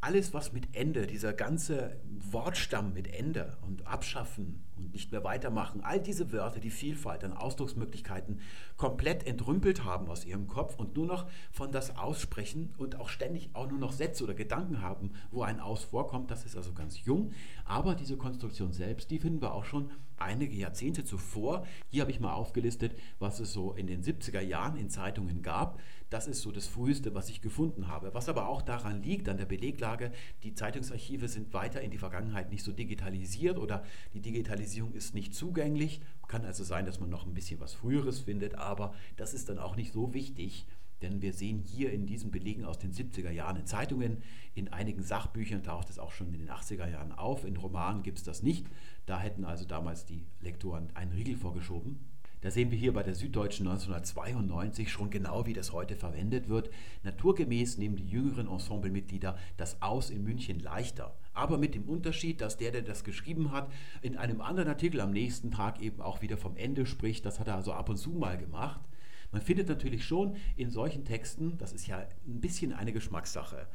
alles, 0.00 0.32
was 0.32 0.52
mit 0.52 0.76
Ende, 0.76 1.06
dieser 1.06 1.32
ganze 1.32 1.96
Wortstamm 2.30 2.92
mit 2.92 3.12
Ende 3.12 3.56
und 3.62 3.86
Abschaffen 3.86 4.62
und 4.76 4.92
nicht 4.92 5.10
mehr 5.10 5.24
weitermachen, 5.24 5.80
all 5.82 6.00
diese 6.00 6.32
Wörter, 6.32 6.60
die 6.60 6.70
Vielfalt 6.70 7.24
an 7.24 7.32
Ausdrucksmöglichkeiten 7.32 8.40
komplett 8.76 9.26
entrümpelt 9.26 9.84
haben 9.84 10.08
aus 10.08 10.24
ihrem 10.24 10.46
Kopf 10.46 10.76
und 10.76 10.96
nur 10.96 11.06
noch 11.06 11.28
von 11.50 11.72
das 11.72 11.96
Aussprechen 11.96 12.74
und 12.78 12.96
auch 12.96 13.08
ständig 13.08 13.50
auch 13.54 13.68
nur 13.68 13.78
noch 13.78 13.92
Sätze 13.92 14.22
oder 14.22 14.34
Gedanken 14.34 14.82
haben, 14.82 15.12
wo 15.32 15.42
ein 15.42 15.58
Aus 15.58 15.82
vorkommt. 15.82 16.30
Das 16.30 16.44
ist 16.44 16.56
also 16.56 16.72
ganz 16.72 17.04
jung. 17.04 17.32
Aber 17.64 17.94
diese 17.94 18.16
Konstruktion 18.16 18.72
selbst, 18.72 19.10
die 19.10 19.18
finden 19.18 19.42
wir 19.42 19.52
auch 19.52 19.64
schon 19.64 19.90
einige 20.20 20.54
Jahrzehnte 20.54 21.04
zuvor. 21.04 21.66
Hier 21.88 22.02
habe 22.02 22.10
ich 22.10 22.20
mal 22.20 22.32
aufgelistet, 22.32 22.98
was 23.18 23.40
es 23.40 23.52
so 23.52 23.72
in 23.72 23.86
den 23.86 24.02
70er 24.02 24.40
Jahren 24.40 24.76
in 24.76 24.90
Zeitungen 24.90 25.42
gab. 25.42 25.80
Das 26.10 26.26
ist 26.26 26.40
so 26.40 26.52
das 26.52 26.66
Früheste, 26.66 27.14
was 27.14 27.28
ich 27.28 27.42
gefunden 27.42 27.88
habe. 27.88 28.14
Was 28.14 28.28
aber 28.28 28.48
auch 28.48 28.62
daran 28.62 29.02
liegt, 29.02 29.28
an 29.28 29.36
der 29.36 29.44
Beleglage, 29.44 30.12
die 30.42 30.54
Zeitungsarchive 30.54 31.28
sind 31.28 31.52
weiter 31.52 31.80
in 31.82 31.90
die 31.90 31.98
Vergangenheit 31.98 32.50
nicht 32.50 32.64
so 32.64 32.72
digitalisiert 32.72 33.58
oder 33.58 33.84
die 34.14 34.20
Digitalisierung 34.20 34.94
ist 34.94 35.14
nicht 35.14 35.34
zugänglich. 35.34 36.00
Kann 36.26 36.44
also 36.44 36.64
sein, 36.64 36.86
dass 36.86 37.00
man 37.00 37.10
noch 37.10 37.26
ein 37.26 37.34
bisschen 37.34 37.60
was 37.60 37.74
Früheres 37.74 38.20
findet, 38.20 38.54
aber 38.54 38.94
das 39.16 39.34
ist 39.34 39.48
dann 39.48 39.58
auch 39.58 39.76
nicht 39.76 39.92
so 39.92 40.14
wichtig, 40.14 40.66
Denn 41.02 41.22
wir 41.22 41.32
sehen 41.32 41.60
hier 41.60 41.92
in 41.92 42.06
diesen 42.06 42.30
Belegen 42.30 42.64
aus 42.64 42.78
den 42.78 42.92
70er 42.92 43.30
Jahren 43.30 43.56
in 43.56 43.66
Zeitungen, 43.66 44.22
in 44.54 44.68
einigen 44.72 45.02
Sachbüchern 45.02 45.62
taucht 45.62 45.90
es 45.90 45.98
auch 45.98 46.12
schon 46.12 46.32
in 46.32 46.40
den 46.40 46.50
80er 46.50 46.88
Jahren 46.88 47.12
auf, 47.12 47.44
in 47.44 47.56
Romanen 47.56 48.02
gibt 48.02 48.18
es 48.18 48.24
das 48.24 48.42
nicht. 48.42 48.66
Da 49.06 49.20
hätten 49.20 49.44
also 49.44 49.64
damals 49.64 50.04
die 50.04 50.26
Lektoren 50.40 50.88
einen 50.94 51.12
Riegel 51.12 51.36
vorgeschoben. 51.36 51.98
Da 52.40 52.52
sehen 52.52 52.70
wir 52.70 52.78
hier 52.78 52.92
bei 52.92 53.02
der 53.02 53.16
Süddeutschen 53.16 53.66
1992 53.66 54.92
schon 54.92 55.10
genau, 55.10 55.46
wie 55.46 55.54
das 55.54 55.72
heute 55.72 55.96
verwendet 55.96 56.48
wird. 56.48 56.70
Naturgemäß 57.02 57.78
nehmen 57.78 57.96
die 57.96 58.06
jüngeren 58.06 58.46
Ensemblemitglieder 58.46 59.36
das 59.56 59.82
Aus 59.82 60.10
in 60.10 60.22
München 60.22 60.60
leichter. 60.60 61.16
Aber 61.34 61.58
mit 61.58 61.74
dem 61.74 61.88
Unterschied, 61.88 62.40
dass 62.40 62.56
der, 62.56 62.70
der 62.70 62.82
das 62.82 63.02
geschrieben 63.02 63.50
hat, 63.50 63.72
in 64.02 64.16
einem 64.16 64.40
anderen 64.40 64.68
Artikel 64.68 65.00
am 65.00 65.10
nächsten 65.10 65.50
Tag 65.50 65.80
eben 65.80 66.00
auch 66.00 66.22
wieder 66.22 66.36
vom 66.36 66.56
Ende 66.56 66.86
spricht. 66.86 67.26
Das 67.26 67.40
hat 67.40 67.48
er 67.48 67.56
also 67.56 67.72
ab 67.72 67.88
und 67.88 67.96
zu 67.96 68.10
mal 68.10 68.38
gemacht. 68.38 68.80
Man 69.30 69.42
findet 69.42 69.68
natürlich 69.68 70.04
schon 70.04 70.36
in 70.56 70.70
solchen 70.70 71.04
Texten, 71.04 71.58
das 71.58 71.72
ist 71.72 71.86
ja 71.86 71.98
ein 71.98 72.40
bisschen 72.40 72.72
eine 72.72 72.92
Geschmackssache, 72.92 73.66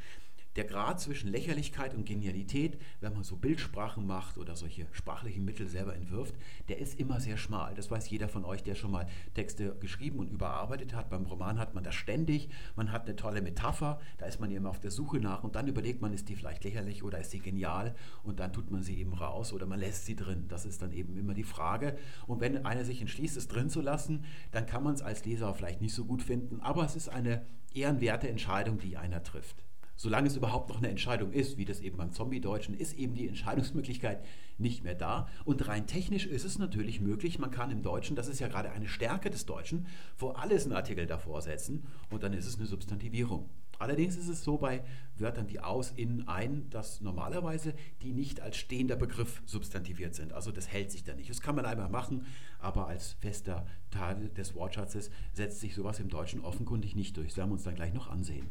der 0.56 0.66
Grad 0.66 1.00
zwischen 1.00 1.30
Lächerlichkeit 1.30 1.94
und 1.94 2.06
Genialität, 2.06 2.78
wenn 3.02 3.14
man 3.14 3.24
so 3.24 3.36
Bildsprachen 3.36 4.06
macht 4.06 4.38
oder 4.38 4.56
solche 4.56 4.88
sprachlichen 4.92 5.46
Mittel 5.46 5.68
selber 5.68 5.96
entwirft, 5.96 6.36
der 6.68 6.80
ist 6.80 7.00
immer 7.00 7.20
sehr 7.20 7.38
schmal. 7.38 7.74
Das 7.76 7.90
weiß 7.90 8.10
jeder 8.10 8.28
von 8.28 8.46
euch, 8.46 8.64
der 8.64 8.76
schon 8.76 8.92
mal 8.92 9.08
Texte 9.34 9.76
geschrieben 9.80 10.20
und 10.20 10.30
überarbeitet 10.30 10.94
hat. 10.94 11.10
Beim 11.10 11.26
Roman 11.26 11.60
hat 11.60 11.74
man 11.74 11.84
das 11.84 11.96
ständig. 11.96 12.50
Man 12.76 12.92
hat 12.92 13.06
eine 13.06 13.16
tolle 13.16 13.42
Metapher, 13.42 14.00
da 14.18 14.26
ist 14.26 14.40
man 14.40 14.52
immer 14.52 14.70
auf 14.70 14.80
der 14.80 14.92
Suche 14.92 15.20
nach 15.20 15.44
und 15.44 15.56
dann 15.56 15.68
überlegt 15.68 16.02
man, 16.02 16.14
ist 16.14 16.30
die 16.30 16.36
vielleicht 16.36 16.64
lächerlich 16.64 17.04
oder 17.04 17.20
ist 17.20 17.32
sie 17.32 17.40
genial 17.40 17.96
und 18.24 18.40
dann 18.40 18.54
tut 18.54 18.72
man 18.72 18.84
sie 18.84 18.98
eben 18.98 19.14
raus 19.14 19.54
oder 19.54 19.66
man 19.66 19.80
lässt 19.80 20.06
sie 20.06 20.16
drin. 20.16 20.46
Das 20.48 20.66
ist 20.66 20.82
dann 20.82 20.92
eben 20.92 21.18
immer 21.18 21.34
die 21.34 21.44
Frage. 21.44 21.98
Und 22.28 22.42
wenn 22.42 22.66
einer 22.66 22.86
sich 22.86 23.02
entschließt, 23.02 23.38
es 23.38 23.48
drin 23.48 23.70
zu 23.70 23.82
lassen, 23.82 24.26
dann 24.52 24.66
kann 24.66 24.84
man 24.84 24.94
es 24.94 25.02
als 25.02 25.26
Leser 25.26 25.54
vielleicht 25.54 25.82
nicht 25.82 25.94
so 25.94 26.06
gut 26.06 26.22
finden, 26.22 26.60
aber 26.62 26.86
es 26.86 26.96
ist 26.96 27.10
eine 27.10 27.46
ehrenwerte 27.74 28.30
Entscheidung, 28.30 28.78
die 28.80 28.98
einer 28.98 29.24
trifft 29.24 29.64
solange 29.96 30.28
es 30.28 30.36
überhaupt 30.36 30.70
noch 30.70 30.78
eine 30.78 30.90
Entscheidung 30.90 31.32
ist, 31.32 31.58
wie 31.58 31.66
das 31.66 31.80
eben 31.80 31.98
beim 31.98 32.12
Zombie-Deutschen, 32.12 32.76
ist 32.76 32.94
eben 32.94 33.16
die 33.16 33.28
Entscheidungsmöglichkeit 33.28 34.24
nicht 34.58 34.84
mehr 34.84 34.96
da. 34.96 35.28
Und 35.46 35.68
rein 35.68 35.88
technisch 35.88 36.26
ist 36.26 36.46
es 36.46 36.58
natürlich 36.58 37.02
möglich, 37.02 37.40
man 37.40 37.52
kann 37.52 37.72
im 37.72 37.84
Deutschen, 37.84 38.16
das 38.16 38.28
ist 38.28 38.40
ja 38.40 38.48
gerade 38.48 38.72
eine 38.72 38.88
Stärke 38.88 39.30
des 39.30 39.46
Deutschen, 39.46 39.88
vor 40.16 40.40
alles 40.40 40.66
einen 40.66 40.74
Artikel 40.74 41.06
davor 41.06 41.42
setzen 41.42 41.84
und 42.10 42.24
dann 42.24 42.34
ist 42.34 42.48
es 42.48 42.58
eine 42.58 42.68
Substantivierung. 42.68 43.50
Allerdings 43.80 44.16
ist 44.16 44.30
es 44.30 44.44
so 44.44 44.58
bei 44.58 44.84
Wörtern 45.18 45.50
wie 45.50 45.60
aus, 45.60 45.92
in, 45.92 46.28
ein, 46.28 46.70
dass 46.70 47.02
normalerweise 47.02 47.74
die 48.02 48.14
nicht 48.14 48.40
als 48.40 48.56
stehender 48.58 48.96
Begriff 48.96 49.42
substantiviert 49.46 50.16
sind. 50.16 50.32
Also 50.32 50.52
das 50.52 50.68
hält 50.68 50.92
sich 50.92 51.04
da 51.04 51.14
nicht. 51.16 51.30
Das 51.30 51.42
kann 51.42 51.56
man 51.56 51.66
einmal 51.66 51.90
machen, 51.90 52.26
aber 52.60 52.88
als 52.88 53.14
fester 53.14 53.66
Teil 53.92 54.30
des 54.30 54.56
Wortschatzes 54.56 55.12
setzt 55.34 55.60
sich 55.60 55.76
sowas 55.76 56.00
im 56.00 56.10
Deutschen 56.10 56.42
offenkundig 56.42 56.96
nicht 56.96 57.18
durch. 57.18 57.30
Das 57.30 57.38
werden 57.38 57.50
wir 57.50 57.56
uns 57.56 57.64
dann 57.64 57.76
gleich 57.76 57.94
noch 57.94 58.10
ansehen. 58.10 58.50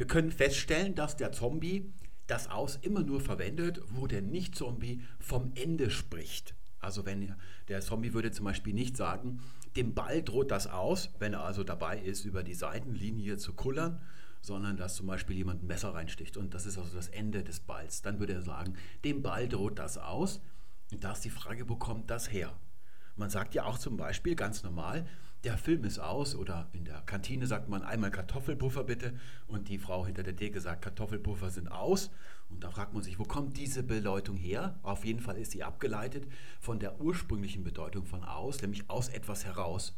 Wir 0.00 0.06
können 0.06 0.32
feststellen, 0.32 0.94
dass 0.94 1.18
der 1.18 1.30
Zombie 1.30 1.92
das 2.26 2.48
Aus 2.48 2.76
immer 2.80 3.02
nur 3.02 3.20
verwendet, 3.20 3.82
wo 3.90 4.06
der 4.06 4.22
Nicht-Zombie 4.22 5.02
vom 5.18 5.52
Ende 5.56 5.90
spricht. 5.90 6.54
Also 6.78 7.04
wenn 7.04 7.34
der 7.68 7.82
Zombie 7.82 8.14
würde 8.14 8.30
zum 8.30 8.46
Beispiel 8.46 8.72
nicht 8.72 8.96
sagen, 8.96 9.42
dem 9.76 9.92
Ball 9.92 10.22
droht 10.22 10.52
das 10.52 10.66
aus, 10.66 11.10
wenn 11.18 11.34
er 11.34 11.44
also 11.44 11.64
dabei 11.64 11.98
ist, 11.98 12.24
über 12.24 12.42
die 12.42 12.54
Seitenlinie 12.54 13.36
zu 13.36 13.52
kullern, 13.52 14.00
sondern 14.40 14.78
dass 14.78 14.94
zum 14.94 15.06
Beispiel 15.06 15.36
jemand 15.36 15.62
ein 15.62 15.66
Messer 15.66 15.92
reinsticht 15.92 16.38
und 16.38 16.54
das 16.54 16.64
ist 16.64 16.78
also 16.78 16.96
das 16.96 17.08
Ende 17.08 17.44
des 17.44 17.60
Balls. 17.60 18.00
Dann 18.00 18.20
würde 18.20 18.32
er 18.32 18.42
sagen, 18.42 18.78
dem 19.04 19.20
Ball 19.20 19.50
droht 19.50 19.78
das 19.78 19.98
aus. 19.98 20.40
Und 20.92 21.04
da 21.04 21.12
ist 21.12 21.26
die 21.26 21.28
Frage, 21.28 21.68
wo 21.68 21.76
kommt 21.76 22.08
das 22.10 22.32
her? 22.32 22.58
Man 23.16 23.28
sagt 23.28 23.54
ja 23.54 23.66
auch 23.66 23.76
zum 23.76 23.98
Beispiel 23.98 24.34
ganz 24.34 24.62
normal, 24.62 25.06
der 25.44 25.56
Film 25.56 25.84
ist 25.84 25.98
aus 25.98 26.34
oder 26.34 26.68
in 26.72 26.84
der 26.84 27.00
Kantine 27.02 27.46
sagt 27.46 27.68
man 27.68 27.82
einmal 27.82 28.10
Kartoffelpuffer 28.10 28.84
bitte 28.84 29.14
und 29.46 29.68
die 29.68 29.78
Frau 29.78 30.04
hinter 30.04 30.22
der 30.22 30.36
Theke 30.36 30.60
sagt 30.60 30.82
Kartoffelpuffer 30.82 31.50
sind 31.50 31.68
aus 31.68 32.10
und 32.50 32.64
da 32.64 32.70
fragt 32.70 32.92
man 32.92 33.02
sich, 33.02 33.18
wo 33.18 33.24
kommt 33.24 33.56
diese 33.56 33.82
Bedeutung 33.82 34.36
her? 34.36 34.78
Auf 34.82 35.04
jeden 35.04 35.20
Fall 35.20 35.38
ist 35.38 35.52
sie 35.52 35.62
abgeleitet 35.62 36.26
von 36.60 36.78
der 36.78 37.00
ursprünglichen 37.00 37.64
Bedeutung 37.64 38.04
von 38.04 38.24
aus, 38.24 38.60
nämlich 38.60 38.90
aus 38.90 39.08
etwas 39.08 39.44
heraus. 39.44 39.94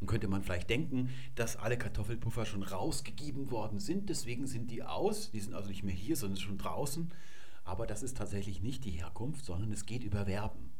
Und 0.00 0.08
könnte 0.08 0.26
man 0.26 0.42
vielleicht 0.42 0.68
denken, 0.68 1.10
dass 1.36 1.56
alle 1.56 1.78
Kartoffelpuffer 1.78 2.44
schon 2.44 2.64
rausgegeben 2.64 3.52
worden 3.52 3.78
sind, 3.78 4.08
deswegen 4.08 4.48
sind 4.48 4.70
die 4.70 4.82
aus, 4.82 5.30
die 5.30 5.38
sind 5.38 5.54
also 5.54 5.68
nicht 5.68 5.84
mehr 5.84 5.94
hier, 5.94 6.16
sondern 6.16 6.40
schon 6.40 6.58
draußen. 6.58 7.12
Aber 7.64 7.86
das 7.86 8.02
ist 8.02 8.16
tatsächlich 8.16 8.62
nicht 8.62 8.84
die 8.84 8.90
Herkunft, 8.90 9.44
sondern 9.44 9.70
es 9.70 9.86
geht 9.86 10.02
über 10.02 10.24
Verben. 10.24 10.71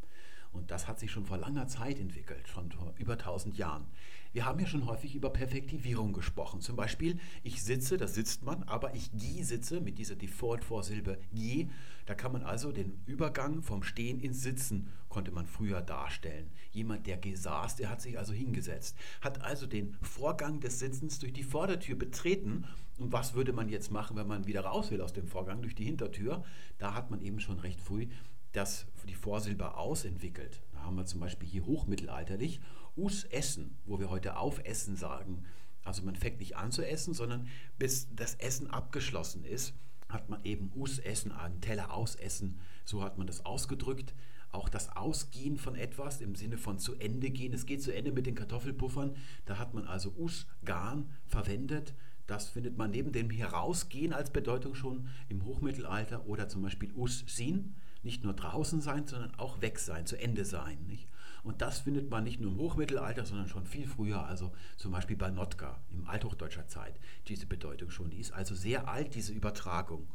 Und 0.53 0.71
das 0.71 0.87
hat 0.87 1.01
sich 1.01 1.11
schon 1.11 1.25
vor 1.25 1.39
langer 1.39 1.67
Zeit 1.67 1.99
entwickelt, 1.99 2.47
schon 2.47 2.71
vor 2.71 2.93
über 2.99 3.15
1000 3.15 3.57
Jahren. 3.57 3.87
Wir 4.33 4.47
haben 4.47 4.61
ja 4.61 4.67
schon 4.67 4.87
häufig 4.87 5.15
über 5.15 5.31
Perfektivierung 5.31 6.15
gesprochen. 6.15 6.63
Zum 6.63 6.75
Beispiel, 6.75 7.19
ich 7.43 7.63
sitze, 7.63 7.99
da 7.99 8.07
sitzt 8.07 8.45
man, 8.45 8.63
aber 8.63 8.95
ich 8.95 9.11
gehe 9.13 9.45
sitze 9.45 9.81
mit 9.81 9.99
dieser 9.99 10.17
Default-Vorsilbe 10.17 11.19
je. 11.31 11.69
Da 12.07 12.15
kann 12.15 12.33
man 12.33 12.43
also 12.43 12.73
den 12.73 13.03
Übergang 13.07 13.63
vom 13.63 13.83
Stehen 13.83 14.21
ins 14.21 14.43
Sitzen, 14.43 14.89
konnte 15.11 15.33
man 15.33 15.47
früher 15.47 15.83
darstellen. 15.83 16.51
Jemand, 16.71 17.07
der 17.07 17.19
gesaß, 17.19 17.77
der 17.77 17.91
hat 17.91 18.01
sich 18.01 18.19
also 18.19 18.33
hingesetzt, 18.33 18.97
hat 19.21 19.43
also 19.43 19.67
den 19.67 19.97
Vorgang 20.01 20.61
des 20.61 20.79
Sitzens 20.79 21.19
durch 21.19 21.35
die 21.35 21.45
Vordertür 21.45 21.97
betreten. 21.97 22.65
Und 22.99 23.13
was 23.13 23.35
würde 23.35 23.53
man 23.53 23.69
jetzt 23.69 23.91
machen, 23.91 24.17
wenn 24.17 24.27
man 24.27 24.47
wieder 24.47 24.63
raus 24.63 24.91
will 24.91 25.03
aus 25.03 25.13
dem 25.13 25.27
Vorgang 25.27 25.61
durch 25.61 25.75
die 25.75 25.85
Hintertür? 25.85 26.43
Da 26.79 26.95
hat 26.95 27.11
man 27.11 27.21
eben 27.21 27.41
schon 27.41 27.59
recht 27.59 27.81
früh 27.81 28.07
das 28.53 28.87
die 29.09 29.15
Vorsilbe 29.15 29.77
ausentwickelt. 29.77 30.63
Da 30.73 30.83
haben 30.83 30.97
wir 30.97 31.07
zum 31.07 31.21
Beispiel 31.21 31.49
hier 31.49 31.67
hochmittelalterlich 31.67 32.61
us 32.97 33.25
essen, 33.25 33.77
wo 33.85 33.99
wir 33.99 34.11
heute 34.11 34.37
aufessen 34.37 34.97
sagen. 34.97 35.45
Also 35.85 36.03
man 36.03 36.17
fängt 36.17 36.39
nicht 36.39 36.57
an 36.57 36.71
zu 36.71 36.87
essen, 36.87 37.15
sondern 37.15 37.49
bis 37.79 38.09
das 38.15 38.35
Essen 38.37 38.71
abgeschlossen 38.71 39.45
ist, 39.45 39.75
hat 40.09 40.29
man 40.29 40.45
eben 40.45 40.71
us 40.77 40.99
essen, 40.99 41.33
einen 41.33 41.61
Teller 41.61 41.93
ausessen. 41.93 42.59
So 42.85 43.03
hat 43.03 43.19
man 43.19 43.27
das 43.27 43.45
ausgedrückt. 43.45 44.15
Auch 44.51 44.69
das 44.69 44.95
Ausgehen 44.95 45.57
von 45.57 45.75
etwas 45.75 46.21
im 46.21 46.35
Sinne 46.35 46.59
von 46.59 46.79
zu 46.79 46.95
Ende 46.97 47.31
gehen. 47.31 47.55
Es 47.55 47.65
geht 47.65 47.83
zu 47.83 47.95
Ende 47.95 48.13
mit 48.13 48.27
den 48.27 48.35
Kartoffelpuffern. 48.35 49.17
Da 49.47 49.59
hat 49.59 49.73
man 49.73 49.87
also 49.87 50.13
us 50.19 50.47
garn 50.65 51.11
verwendet. 51.27 51.95
Das 52.33 52.49
findet 52.49 52.79
man 52.79 52.91
neben 52.91 53.13
dem 53.13 53.29
Herausgehen 53.29 54.15
als 54.15 54.31
Bedeutung 54.31 54.75
schon 54.75 55.07
im 55.29 55.45
Hochmittelalter 55.45 56.25
oder 56.27 56.49
zum 56.49 56.63
Beispiel 56.63 56.91
us 56.95 57.25
sin 57.27 57.75
nicht 58.03 58.25
nur 58.25 58.33
draußen 58.33 58.81
sein, 58.81 59.07
sondern 59.07 59.35
auch 59.35 59.61
weg 59.61 59.79
sein, 59.79 60.07
zu 60.07 60.19
Ende 60.19 60.47
sein. 60.47 60.79
Nicht? 60.87 61.07
Und 61.43 61.61
das 61.61 61.81
findet 61.81 62.09
man 62.09 62.25
nicht 62.25 62.41
nur 62.41 62.51
im 62.51 62.59
Hochmittelalter, 62.59 63.27
sondern 63.27 63.49
schon 63.49 63.67
viel 63.67 63.87
früher, 63.87 64.25
also 64.25 64.51
zum 64.79 64.93
Beispiel 64.93 65.15
bei 65.15 65.29
Notka 65.29 65.79
im 65.93 66.09
althochdeutscher 66.09 66.67
Zeit, 66.69 66.99
diese 67.29 67.45
Bedeutung 67.45 67.91
schon. 67.91 68.09
Die 68.09 68.21
ist 68.21 68.33
also 68.33 68.55
sehr 68.55 68.89
alt, 68.89 69.15
diese 69.15 69.35
Übertragung. 69.35 70.09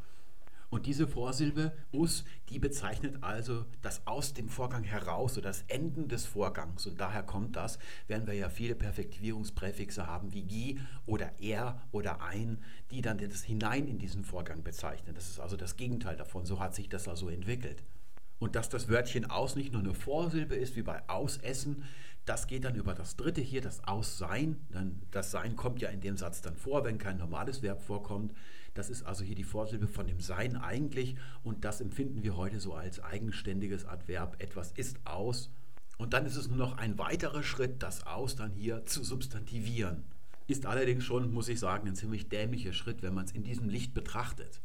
Und 0.69 0.86
diese 0.86 1.08
Vorsilbe 1.08 1.71
us, 1.93 2.25
die 2.49 2.60
bezeichnet 2.60 3.23
also 3.23 3.65
das 3.82 4.06
aus 4.06 4.34
dem 4.34 4.49
Vorgang 4.49 4.84
heraus 4.84 5.38
oder 5.38 5.47
das 5.47 5.63
Enden 5.67 6.10
des 6.10 6.25
Vorgangs. 6.25 6.86
Und 6.86 6.99
daher 6.99 7.23
kommt 7.23 7.56
das, 7.56 7.80
während 8.08 8.27
wir 8.27 8.34
ja 8.34 8.49
viele 8.49 8.75
Perfektivierungspräfixe 8.75 10.08
haben 10.08 10.34
wie 10.34 10.43
gi 10.43 10.80
oder 11.06 11.39
er 11.39 11.82
oder 11.91 12.21
ein, 12.21 12.62
die 12.91 13.01
dann 13.01 13.17
das 13.17 13.43
hinein 13.43 13.88
in 13.88 13.97
diesen 13.97 14.25
Vorgang 14.25 14.63
bezeichnen. 14.63 15.15
Das 15.15 15.30
ist 15.30 15.39
also 15.39 15.56
das 15.56 15.77
Gegenteil 15.77 16.17
davon. 16.17 16.45
So 16.45 16.60
hat 16.60 16.75
sich 16.75 16.89
das 16.89 17.08
also 17.08 17.30
entwickelt. 17.30 17.82
Und 18.39 18.56
dass 18.56 18.69
das 18.69 18.88
Wörtchen 18.89 19.30
aus 19.30 19.56
nicht 19.56 19.73
nur 19.73 19.82
eine 19.82 19.93
Vorsilbe 19.93 20.56
ist 20.56 20.76
wie 20.76 20.84
bei 20.84 21.08
ausessen, 21.10 21.84
das 22.26 22.45
geht 22.45 22.65
dann 22.65 22.76
über 22.76 22.93
das 22.93 23.15
dritte 23.15 23.39
hier, 23.39 23.62
das 23.62 23.84
Aussein. 23.86 24.58
Dann, 24.69 25.02
das 25.12 25.32
Sein 25.32 25.56
kommt 25.56 25.82
ja 25.82 25.89
in 25.89 26.02
dem 26.02 26.17
Satz 26.17 26.41
dann 26.41 26.58
vor, 26.58 26.84
wenn 26.84 26.97
kein 26.97 27.17
normales 27.17 27.62
Verb 27.62 27.82
vorkommt. 27.82 28.34
Das 28.73 28.89
ist 28.89 29.04
also 29.04 29.23
hier 29.23 29.36
die 29.36 29.45
Vorsilbe 29.45 29.88
von 29.88 30.08
dem 30.08 30.19
Sein 30.19 30.58
eigentlich 30.58 31.15
und 31.43 31.63
das 31.63 31.82
empfinden 31.82 32.23
wir 32.23 32.36
heute 32.36 32.60
so 32.60 32.73
als 32.73 33.02
eigenständiges 33.02 33.86
Adverb. 33.86 34.36
Etwas 34.39 34.71
ist 34.73 35.00
aus 35.06 35.50
und 35.97 36.13
dann 36.13 36.26
ist 36.26 36.36
es 36.36 36.47
nur 36.47 36.58
noch 36.58 36.78
ein 36.78 37.00
weiterer 37.00 37.43
Schritt, 37.43 37.82
das 37.82 38.06
Aus 38.06 38.36
dann 38.36 38.52
hier 38.52 38.86
zu 38.86 39.04
substantivieren. 39.04 40.04
Ist 40.47 40.65
allerdings 40.65 41.06
schon, 41.06 41.34
muss 41.34 41.50
ich 41.50 41.60
sagen, 41.60 41.88
ein 41.88 41.95
ziemlich 41.95 42.30
dämlicher 42.30 42.73
Schritt, 42.73 43.02
wenn 43.02 43.13
man 43.13 43.26
es 43.26 43.32
in 43.32 43.43
diesem 43.43 43.67
Licht 43.67 43.93
betrachtet. 43.93 44.62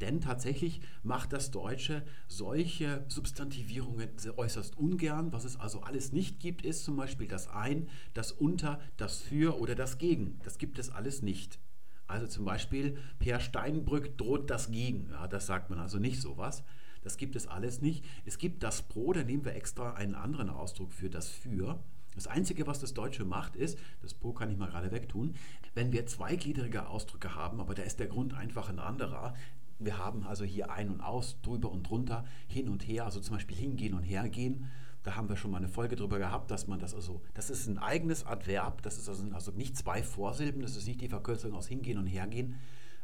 Denn 0.00 0.20
tatsächlich 0.20 0.80
macht 1.02 1.32
das 1.32 1.50
Deutsche 1.50 2.02
solche 2.26 3.04
Substantivierungen 3.08 4.08
äußerst 4.36 4.78
ungern. 4.78 5.32
Was 5.32 5.44
es 5.44 5.58
also 5.58 5.82
alles 5.82 6.12
nicht 6.12 6.40
gibt, 6.40 6.64
ist 6.64 6.84
zum 6.84 6.96
Beispiel 6.96 7.28
das 7.28 7.48
Ein, 7.48 7.88
das 8.14 8.32
Unter, 8.32 8.80
das 8.96 9.18
Für 9.18 9.60
oder 9.60 9.74
das 9.74 9.98
Gegen. 9.98 10.40
Das 10.42 10.58
gibt 10.58 10.78
es 10.78 10.90
alles 10.90 11.22
nicht. 11.22 11.58
Also 12.06 12.26
zum 12.26 12.44
Beispiel, 12.44 12.96
Per 13.18 13.40
Steinbrück 13.40 14.18
droht 14.18 14.50
das 14.50 14.70
Gegen. 14.70 15.10
Ja, 15.10 15.28
das 15.28 15.46
sagt 15.46 15.70
man 15.70 15.78
also 15.78 15.98
nicht 15.98 16.20
sowas. 16.20 16.64
Das 17.02 17.16
gibt 17.16 17.36
es 17.36 17.46
alles 17.46 17.80
nicht. 17.80 18.04
Es 18.24 18.38
gibt 18.38 18.62
das 18.62 18.82
Pro, 18.82 19.12
da 19.12 19.22
nehmen 19.22 19.44
wir 19.44 19.54
extra 19.54 19.94
einen 19.94 20.14
anderen 20.14 20.50
Ausdruck 20.50 20.92
für 20.92 21.08
das 21.08 21.28
Für. 21.28 21.82
Das 22.14 22.26
Einzige, 22.26 22.66
was 22.66 22.80
das 22.80 22.94
Deutsche 22.94 23.24
macht, 23.24 23.54
ist, 23.54 23.78
das 24.02 24.14
Pro 24.14 24.32
kann 24.32 24.50
ich 24.50 24.58
mal 24.58 24.68
gerade 24.68 24.90
wegtun, 24.90 25.36
wenn 25.74 25.92
wir 25.92 26.06
zweigliedrige 26.06 26.88
Ausdrücke 26.88 27.34
haben, 27.36 27.60
aber 27.60 27.74
da 27.74 27.82
ist 27.82 28.00
der 28.00 28.08
Grund 28.08 28.34
einfach 28.34 28.68
ein 28.68 28.80
anderer. 28.80 29.34
Wir 29.80 29.98
haben 29.98 30.24
also 30.24 30.44
hier 30.44 30.70
ein 30.70 30.90
und 30.90 31.00
aus, 31.00 31.40
drüber 31.42 31.70
und 31.72 31.88
drunter, 31.88 32.24
hin 32.46 32.68
und 32.68 32.86
her, 32.86 33.06
also 33.06 33.20
zum 33.20 33.36
Beispiel 33.36 33.56
hingehen 33.56 33.94
und 33.94 34.02
hergehen. 34.02 34.70
Da 35.02 35.16
haben 35.16 35.30
wir 35.30 35.36
schon 35.36 35.50
mal 35.50 35.56
eine 35.56 35.68
Folge 35.68 35.96
drüber 35.96 36.18
gehabt, 36.18 36.50
dass 36.50 36.66
man 36.66 36.78
das 36.78 36.94
also, 36.94 37.22
das 37.32 37.48
ist 37.48 37.66
ein 37.66 37.78
eigenes 37.78 38.26
Adverb, 38.26 38.82
das 38.82 38.98
ist 38.98 39.08
also, 39.08 39.24
also 39.32 39.50
nicht 39.52 39.76
zwei 39.76 40.02
Vorsilben, 40.02 40.60
das 40.60 40.76
ist 40.76 40.86
nicht 40.86 41.00
die 41.00 41.08
Verkürzung 41.08 41.54
aus 41.54 41.66
hingehen 41.66 41.96
und 41.96 42.06
hergehen, 42.06 42.56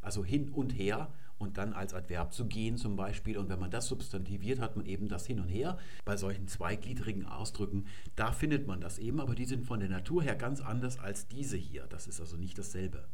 also 0.02 0.22
hin 0.22 0.50
und 0.50 0.72
her 0.72 1.08
und 1.38 1.56
dann 1.56 1.72
als 1.72 1.94
Adverb 1.94 2.34
zu 2.34 2.46
gehen 2.46 2.76
zum 2.76 2.96
Beispiel. 2.96 3.38
Und 3.38 3.48
wenn 3.48 3.58
man 3.58 3.70
das 3.70 3.86
substantiviert, 3.86 4.60
hat 4.60 4.76
man 4.76 4.84
eben 4.84 5.08
das 5.08 5.26
hin 5.26 5.40
und 5.40 5.48
her. 5.48 5.78
Bei 6.04 6.16
solchen 6.16 6.48
zweigliedrigen 6.48 7.24
Ausdrücken, 7.24 7.86
da 8.14 8.32
findet 8.32 8.66
man 8.66 8.80
das 8.80 8.98
eben, 8.98 9.20
aber 9.20 9.34
die 9.34 9.46
sind 9.46 9.64
von 9.64 9.80
der 9.80 9.88
Natur 9.88 10.22
her 10.22 10.36
ganz 10.36 10.60
anders 10.60 10.98
als 10.98 11.28
diese 11.28 11.56
hier. 11.56 11.86
Das 11.88 12.06
ist 12.06 12.20
also 12.20 12.36
nicht 12.36 12.58
dasselbe. 12.58 13.06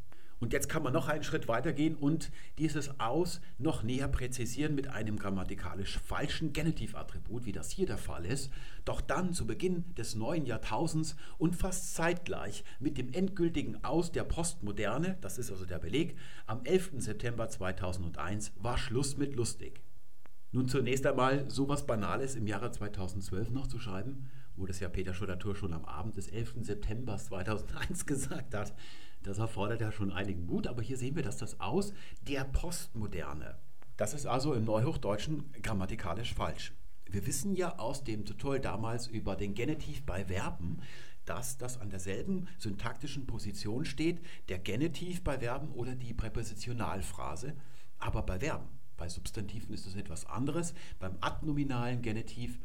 Und 0.42 0.52
jetzt 0.52 0.68
kann 0.68 0.82
man 0.82 0.92
noch 0.92 1.06
einen 1.06 1.22
Schritt 1.22 1.46
weiter 1.46 1.72
gehen 1.72 1.94
und 1.94 2.32
dieses 2.58 2.98
Aus 2.98 3.40
noch 3.58 3.84
näher 3.84 4.08
präzisieren 4.08 4.74
mit 4.74 4.88
einem 4.88 5.16
grammatikalisch 5.16 6.00
falschen 6.00 6.52
Genitivattribut, 6.52 7.44
wie 7.44 7.52
das 7.52 7.70
hier 7.70 7.86
der 7.86 7.96
Fall 7.96 8.26
ist. 8.26 8.50
Doch 8.84 9.00
dann 9.00 9.34
zu 9.34 9.46
Beginn 9.46 9.94
des 9.94 10.16
neuen 10.16 10.44
Jahrtausends 10.44 11.14
und 11.38 11.54
fast 11.54 11.94
zeitgleich 11.94 12.64
mit 12.80 12.98
dem 12.98 13.12
endgültigen 13.12 13.84
Aus 13.84 14.10
der 14.10 14.24
Postmoderne, 14.24 15.16
das 15.20 15.38
ist 15.38 15.52
also 15.52 15.64
der 15.64 15.78
Beleg, 15.78 16.16
am 16.46 16.64
11. 16.64 16.94
September 16.96 17.48
2001 17.48 18.50
war 18.56 18.78
Schluss 18.78 19.16
mit 19.16 19.36
lustig. 19.36 19.80
Nun 20.50 20.66
zunächst 20.66 21.06
einmal 21.06 21.48
sowas 21.48 21.86
Banales 21.86 22.34
im 22.34 22.48
Jahre 22.48 22.72
2012 22.72 23.50
noch 23.50 23.68
zu 23.68 23.78
schreiben, 23.78 24.28
wo 24.56 24.66
das 24.66 24.80
ja 24.80 24.88
Peter 24.88 25.14
Schodatur 25.14 25.54
schon 25.54 25.72
am 25.72 25.84
Abend 25.84 26.16
des 26.16 26.26
11. 26.26 26.54
September 26.62 27.16
2001 27.16 28.06
gesagt 28.06 28.56
hat. 28.56 28.74
Das 29.22 29.38
erfordert 29.38 29.80
ja 29.80 29.92
schon 29.92 30.12
einigen 30.12 30.46
Mut, 30.46 30.66
aber 30.66 30.82
hier 30.82 30.96
sehen 30.96 31.14
wir, 31.14 31.22
dass 31.22 31.36
das 31.36 31.60
Aus 31.60 31.92
der 32.22 32.44
Postmoderne. 32.44 33.56
Das 33.96 34.14
ist 34.14 34.26
also 34.26 34.54
im 34.54 34.64
Neuhochdeutschen 34.64 35.52
grammatikalisch 35.62 36.34
falsch. 36.34 36.72
Wir 37.06 37.26
wissen 37.26 37.54
ja 37.54 37.78
aus 37.78 38.04
dem 38.04 38.24
Tutorial 38.24 38.60
damals 38.60 39.06
über 39.06 39.36
den 39.36 39.54
Genitiv 39.54 40.04
bei 40.04 40.24
Verben, 40.24 40.80
dass 41.24 41.58
das 41.58 41.80
an 41.80 41.90
derselben 41.90 42.48
syntaktischen 42.58 43.26
Position 43.26 43.84
steht, 43.84 44.20
der 44.48 44.58
Genitiv 44.58 45.22
bei 45.22 45.38
Verben 45.38 45.70
oder 45.72 45.94
die 45.94 46.14
Präpositionalphrase, 46.14 47.54
aber 47.98 48.22
bei 48.22 48.40
Verben. 48.40 48.66
Bei 48.96 49.08
Substantiven 49.08 49.74
ist 49.74 49.86
das 49.86 49.94
etwas 49.94 50.26
anderes. 50.26 50.74
Beim 50.98 51.16
adnominalen 51.20 52.02
Genitiv, 52.02 52.58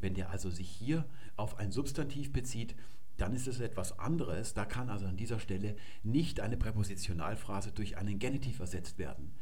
wenn 0.00 0.14
der 0.14 0.30
also 0.30 0.50
sich 0.50 0.68
hier 0.68 1.04
auf 1.36 1.58
ein 1.58 1.70
Substantiv 1.72 2.32
bezieht, 2.32 2.74
dann 3.20 3.34
ist 3.34 3.46
es 3.46 3.60
etwas 3.60 3.98
anderes. 3.98 4.54
Da 4.54 4.64
kann 4.64 4.88
also 4.88 5.06
an 5.06 5.16
dieser 5.16 5.40
Stelle 5.40 5.76
nicht 6.02 6.40
eine 6.40 6.56
Präpositionalphrase 6.56 7.72
durch 7.72 7.98
einen 7.98 8.18
Genitiv 8.18 8.60
ersetzt 8.60 8.98
werden. 8.98 9.34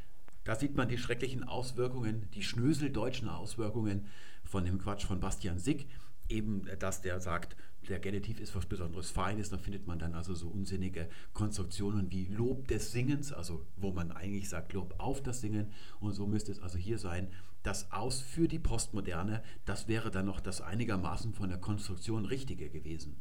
Da 0.45 0.55
sieht 0.55 0.77
man 0.77 0.89
die 0.89 0.99
schrecklichen 0.99 1.45
Auswirkungen, 1.45 2.29
die 2.35 2.43
schnöseldeutschen 2.43 3.29
Auswirkungen 3.29 4.07
von 4.45 4.65
dem 4.65 4.79
Quatsch 4.79 5.05
von 5.05 5.21
Bastian 5.21 5.59
Sick. 5.59 5.87
Eben, 6.29 6.67
dass 6.79 7.03
der 7.03 7.21
sagt, 7.21 7.57
der 7.89 8.01
Genitiv 8.01 8.41
ist 8.41 8.55
was 8.57 8.67
Besonderes 8.67 9.11
Feines. 9.11 9.51
Da 9.51 9.59
findet 9.59 9.87
man 9.87 9.99
dann 9.99 10.15
also 10.15 10.35
so 10.35 10.49
unsinnige 10.49 11.09
Konstruktionen 11.33 12.11
wie 12.11 12.27
Lob 12.27 12.67
des 12.69 12.93
Singens, 12.93 13.33
also 13.33 13.65
wo 13.77 13.93
man 13.93 14.11
eigentlich 14.11 14.49
sagt 14.49 14.73
Lob 14.73 14.95
auf 14.99 15.23
das 15.23 15.41
Singen. 15.41 15.73
Und 16.01 16.13
so 16.13 16.27
müsste 16.27 16.51
es 16.53 16.61
also 16.61 16.79
hier 16.79 16.99
sein, 16.99 17.29
das 17.63 17.93
Aus 17.93 18.21
für 18.21 18.49
die 18.49 18.59
Postmoderne, 18.59 19.43
das 19.65 19.89
wäre 19.89 20.11
dann 20.11 20.27
noch 20.27 20.41
das 20.41 20.61
einigermaßen 20.61 21.35
von 21.35 21.49
der 21.49 21.59
Konstruktion 21.59 22.25
Richtige 22.25 22.71
gewesen. 22.71 23.17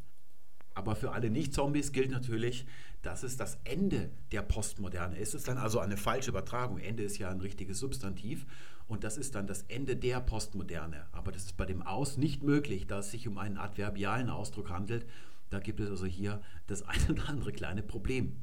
Aber 0.78 0.96
für 0.96 1.12
alle 1.12 1.32
Nicht-Zombies 1.32 1.92
gilt 1.92 2.12
natürlich, 2.12 2.68
dass 3.02 3.24
es 3.24 3.36
das 3.36 3.58
Ende 3.64 4.12
der 4.32 4.44
Postmoderne 4.44 5.18
ist. 5.18 5.30
Es 5.30 5.42
ist 5.42 5.48
dann 5.48 5.58
also 5.58 5.80
eine 5.80 5.98
falsche 5.98 6.30
Übertragung. 6.30 6.78
Ende 6.78 7.02
ist 7.02 7.18
ja 7.18 7.32
ein 7.32 7.42
richtiges 7.42 7.80
Substantiv 7.80 8.46
und 8.88 9.04
das 9.04 9.18
ist 9.18 9.34
dann 9.34 9.48
das 9.48 9.64
Ende 9.70 9.96
der 9.96 10.22
Postmoderne. 10.22 11.08
Aber 11.14 11.32
das 11.32 11.46
ist 11.46 11.58
bei 11.58 11.66
dem 11.66 11.82
Aus 11.82 12.18
nicht 12.18 12.44
möglich, 12.44 12.86
da 12.86 13.00
es 13.00 13.10
sich 13.10 13.28
um 13.28 13.40
einen 13.40 13.58
adverbialen 13.58 14.30
Ausdruck 14.30 14.70
handelt. 14.70 15.08
Da 15.50 15.60
gibt 15.60 15.80
es 15.80 15.90
also 15.90 16.06
hier 16.06 16.44
das 16.68 16.84
eine 16.84 17.08
oder 17.10 17.28
andere 17.28 17.54
kleine 17.54 17.82
Problem. 17.82 18.38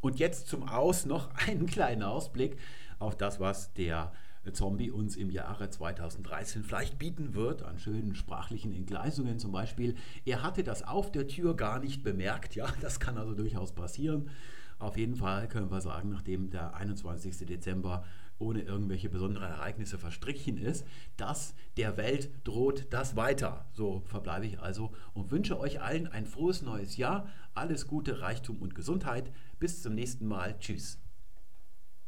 Und 0.00 0.20
jetzt 0.20 0.46
zum 0.46 0.68
Aus 0.68 1.04
noch 1.04 1.34
einen 1.48 1.66
kleinen 1.66 2.04
Ausblick 2.04 2.58
auf 3.00 3.16
das, 3.16 3.40
was 3.40 3.72
der 3.72 4.12
Zombie 4.52 4.90
uns 4.90 5.16
im 5.16 5.30
Jahre 5.30 5.70
2013 5.70 6.64
vielleicht 6.64 6.98
bieten 6.98 7.34
wird, 7.34 7.62
an 7.62 7.78
schönen 7.78 8.14
sprachlichen 8.14 8.72
Entgleisungen 8.72 9.38
zum 9.38 9.52
Beispiel. 9.52 9.94
Er 10.24 10.42
hatte 10.42 10.64
das 10.64 10.82
auf 10.82 11.12
der 11.12 11.28
Tür 11.28 11.54
gar 11.56 11.78
nicht 11.78 12.02
bemerkt, 12.02 12.54
ja, 12.54 12.66
das 12.80 13.00
kann 13.00 13.18
also 13.18 13.34
durchaus 13.34 13.72
passieren. 13.72 14.30
Auf 14.78 14.96
jeden 14.96 15.14
Fall 15.14 15.46
können 15.46 15.70
wir 15.70 15.82
sagen, 15.82 16.08
nachdem 16.08 16.48
der 16.48 16.74
21. 16.74 17.46
Dezember 17.46 18.02
ohne 18.38 18.62
irgendwelche 18.62 19.10
besonderen 19.10 19.50
Ereignisse 19.50 19.98
verstrichen 19.98 20.56
ist, 20.56 20.86
dass 21.18 21.54
der 21.76 21.98
Welt 21.98 22.30
droht 22.44 22.86
das 22.88 23.14
weiter. 23.14 23.66
So 23.72 24.02
verbleibe 24.06 24.46
ich 24.46 24.58
also 24.58 24.90
und 25.12 25.30
wünsche 25.30 25.60
euch 25.60 25.82
allen 25.82 26.06
ein 26.06 26.24
frohes 26.24 26.62
neues 26.62 26.96
Jahr, 26.96 27.28
alles 27.52 27.86
Gute, 27.86 28.22
Reichtum 28.22 28.56
und 28.56 28.74
Gesundheit. 28.74 29.30
Bis 29.58 29.82
zum 29.82 29.94
nächsten 29.94 30.26
Mal. 30.26 30.58
Tschüss. 30.58 30.98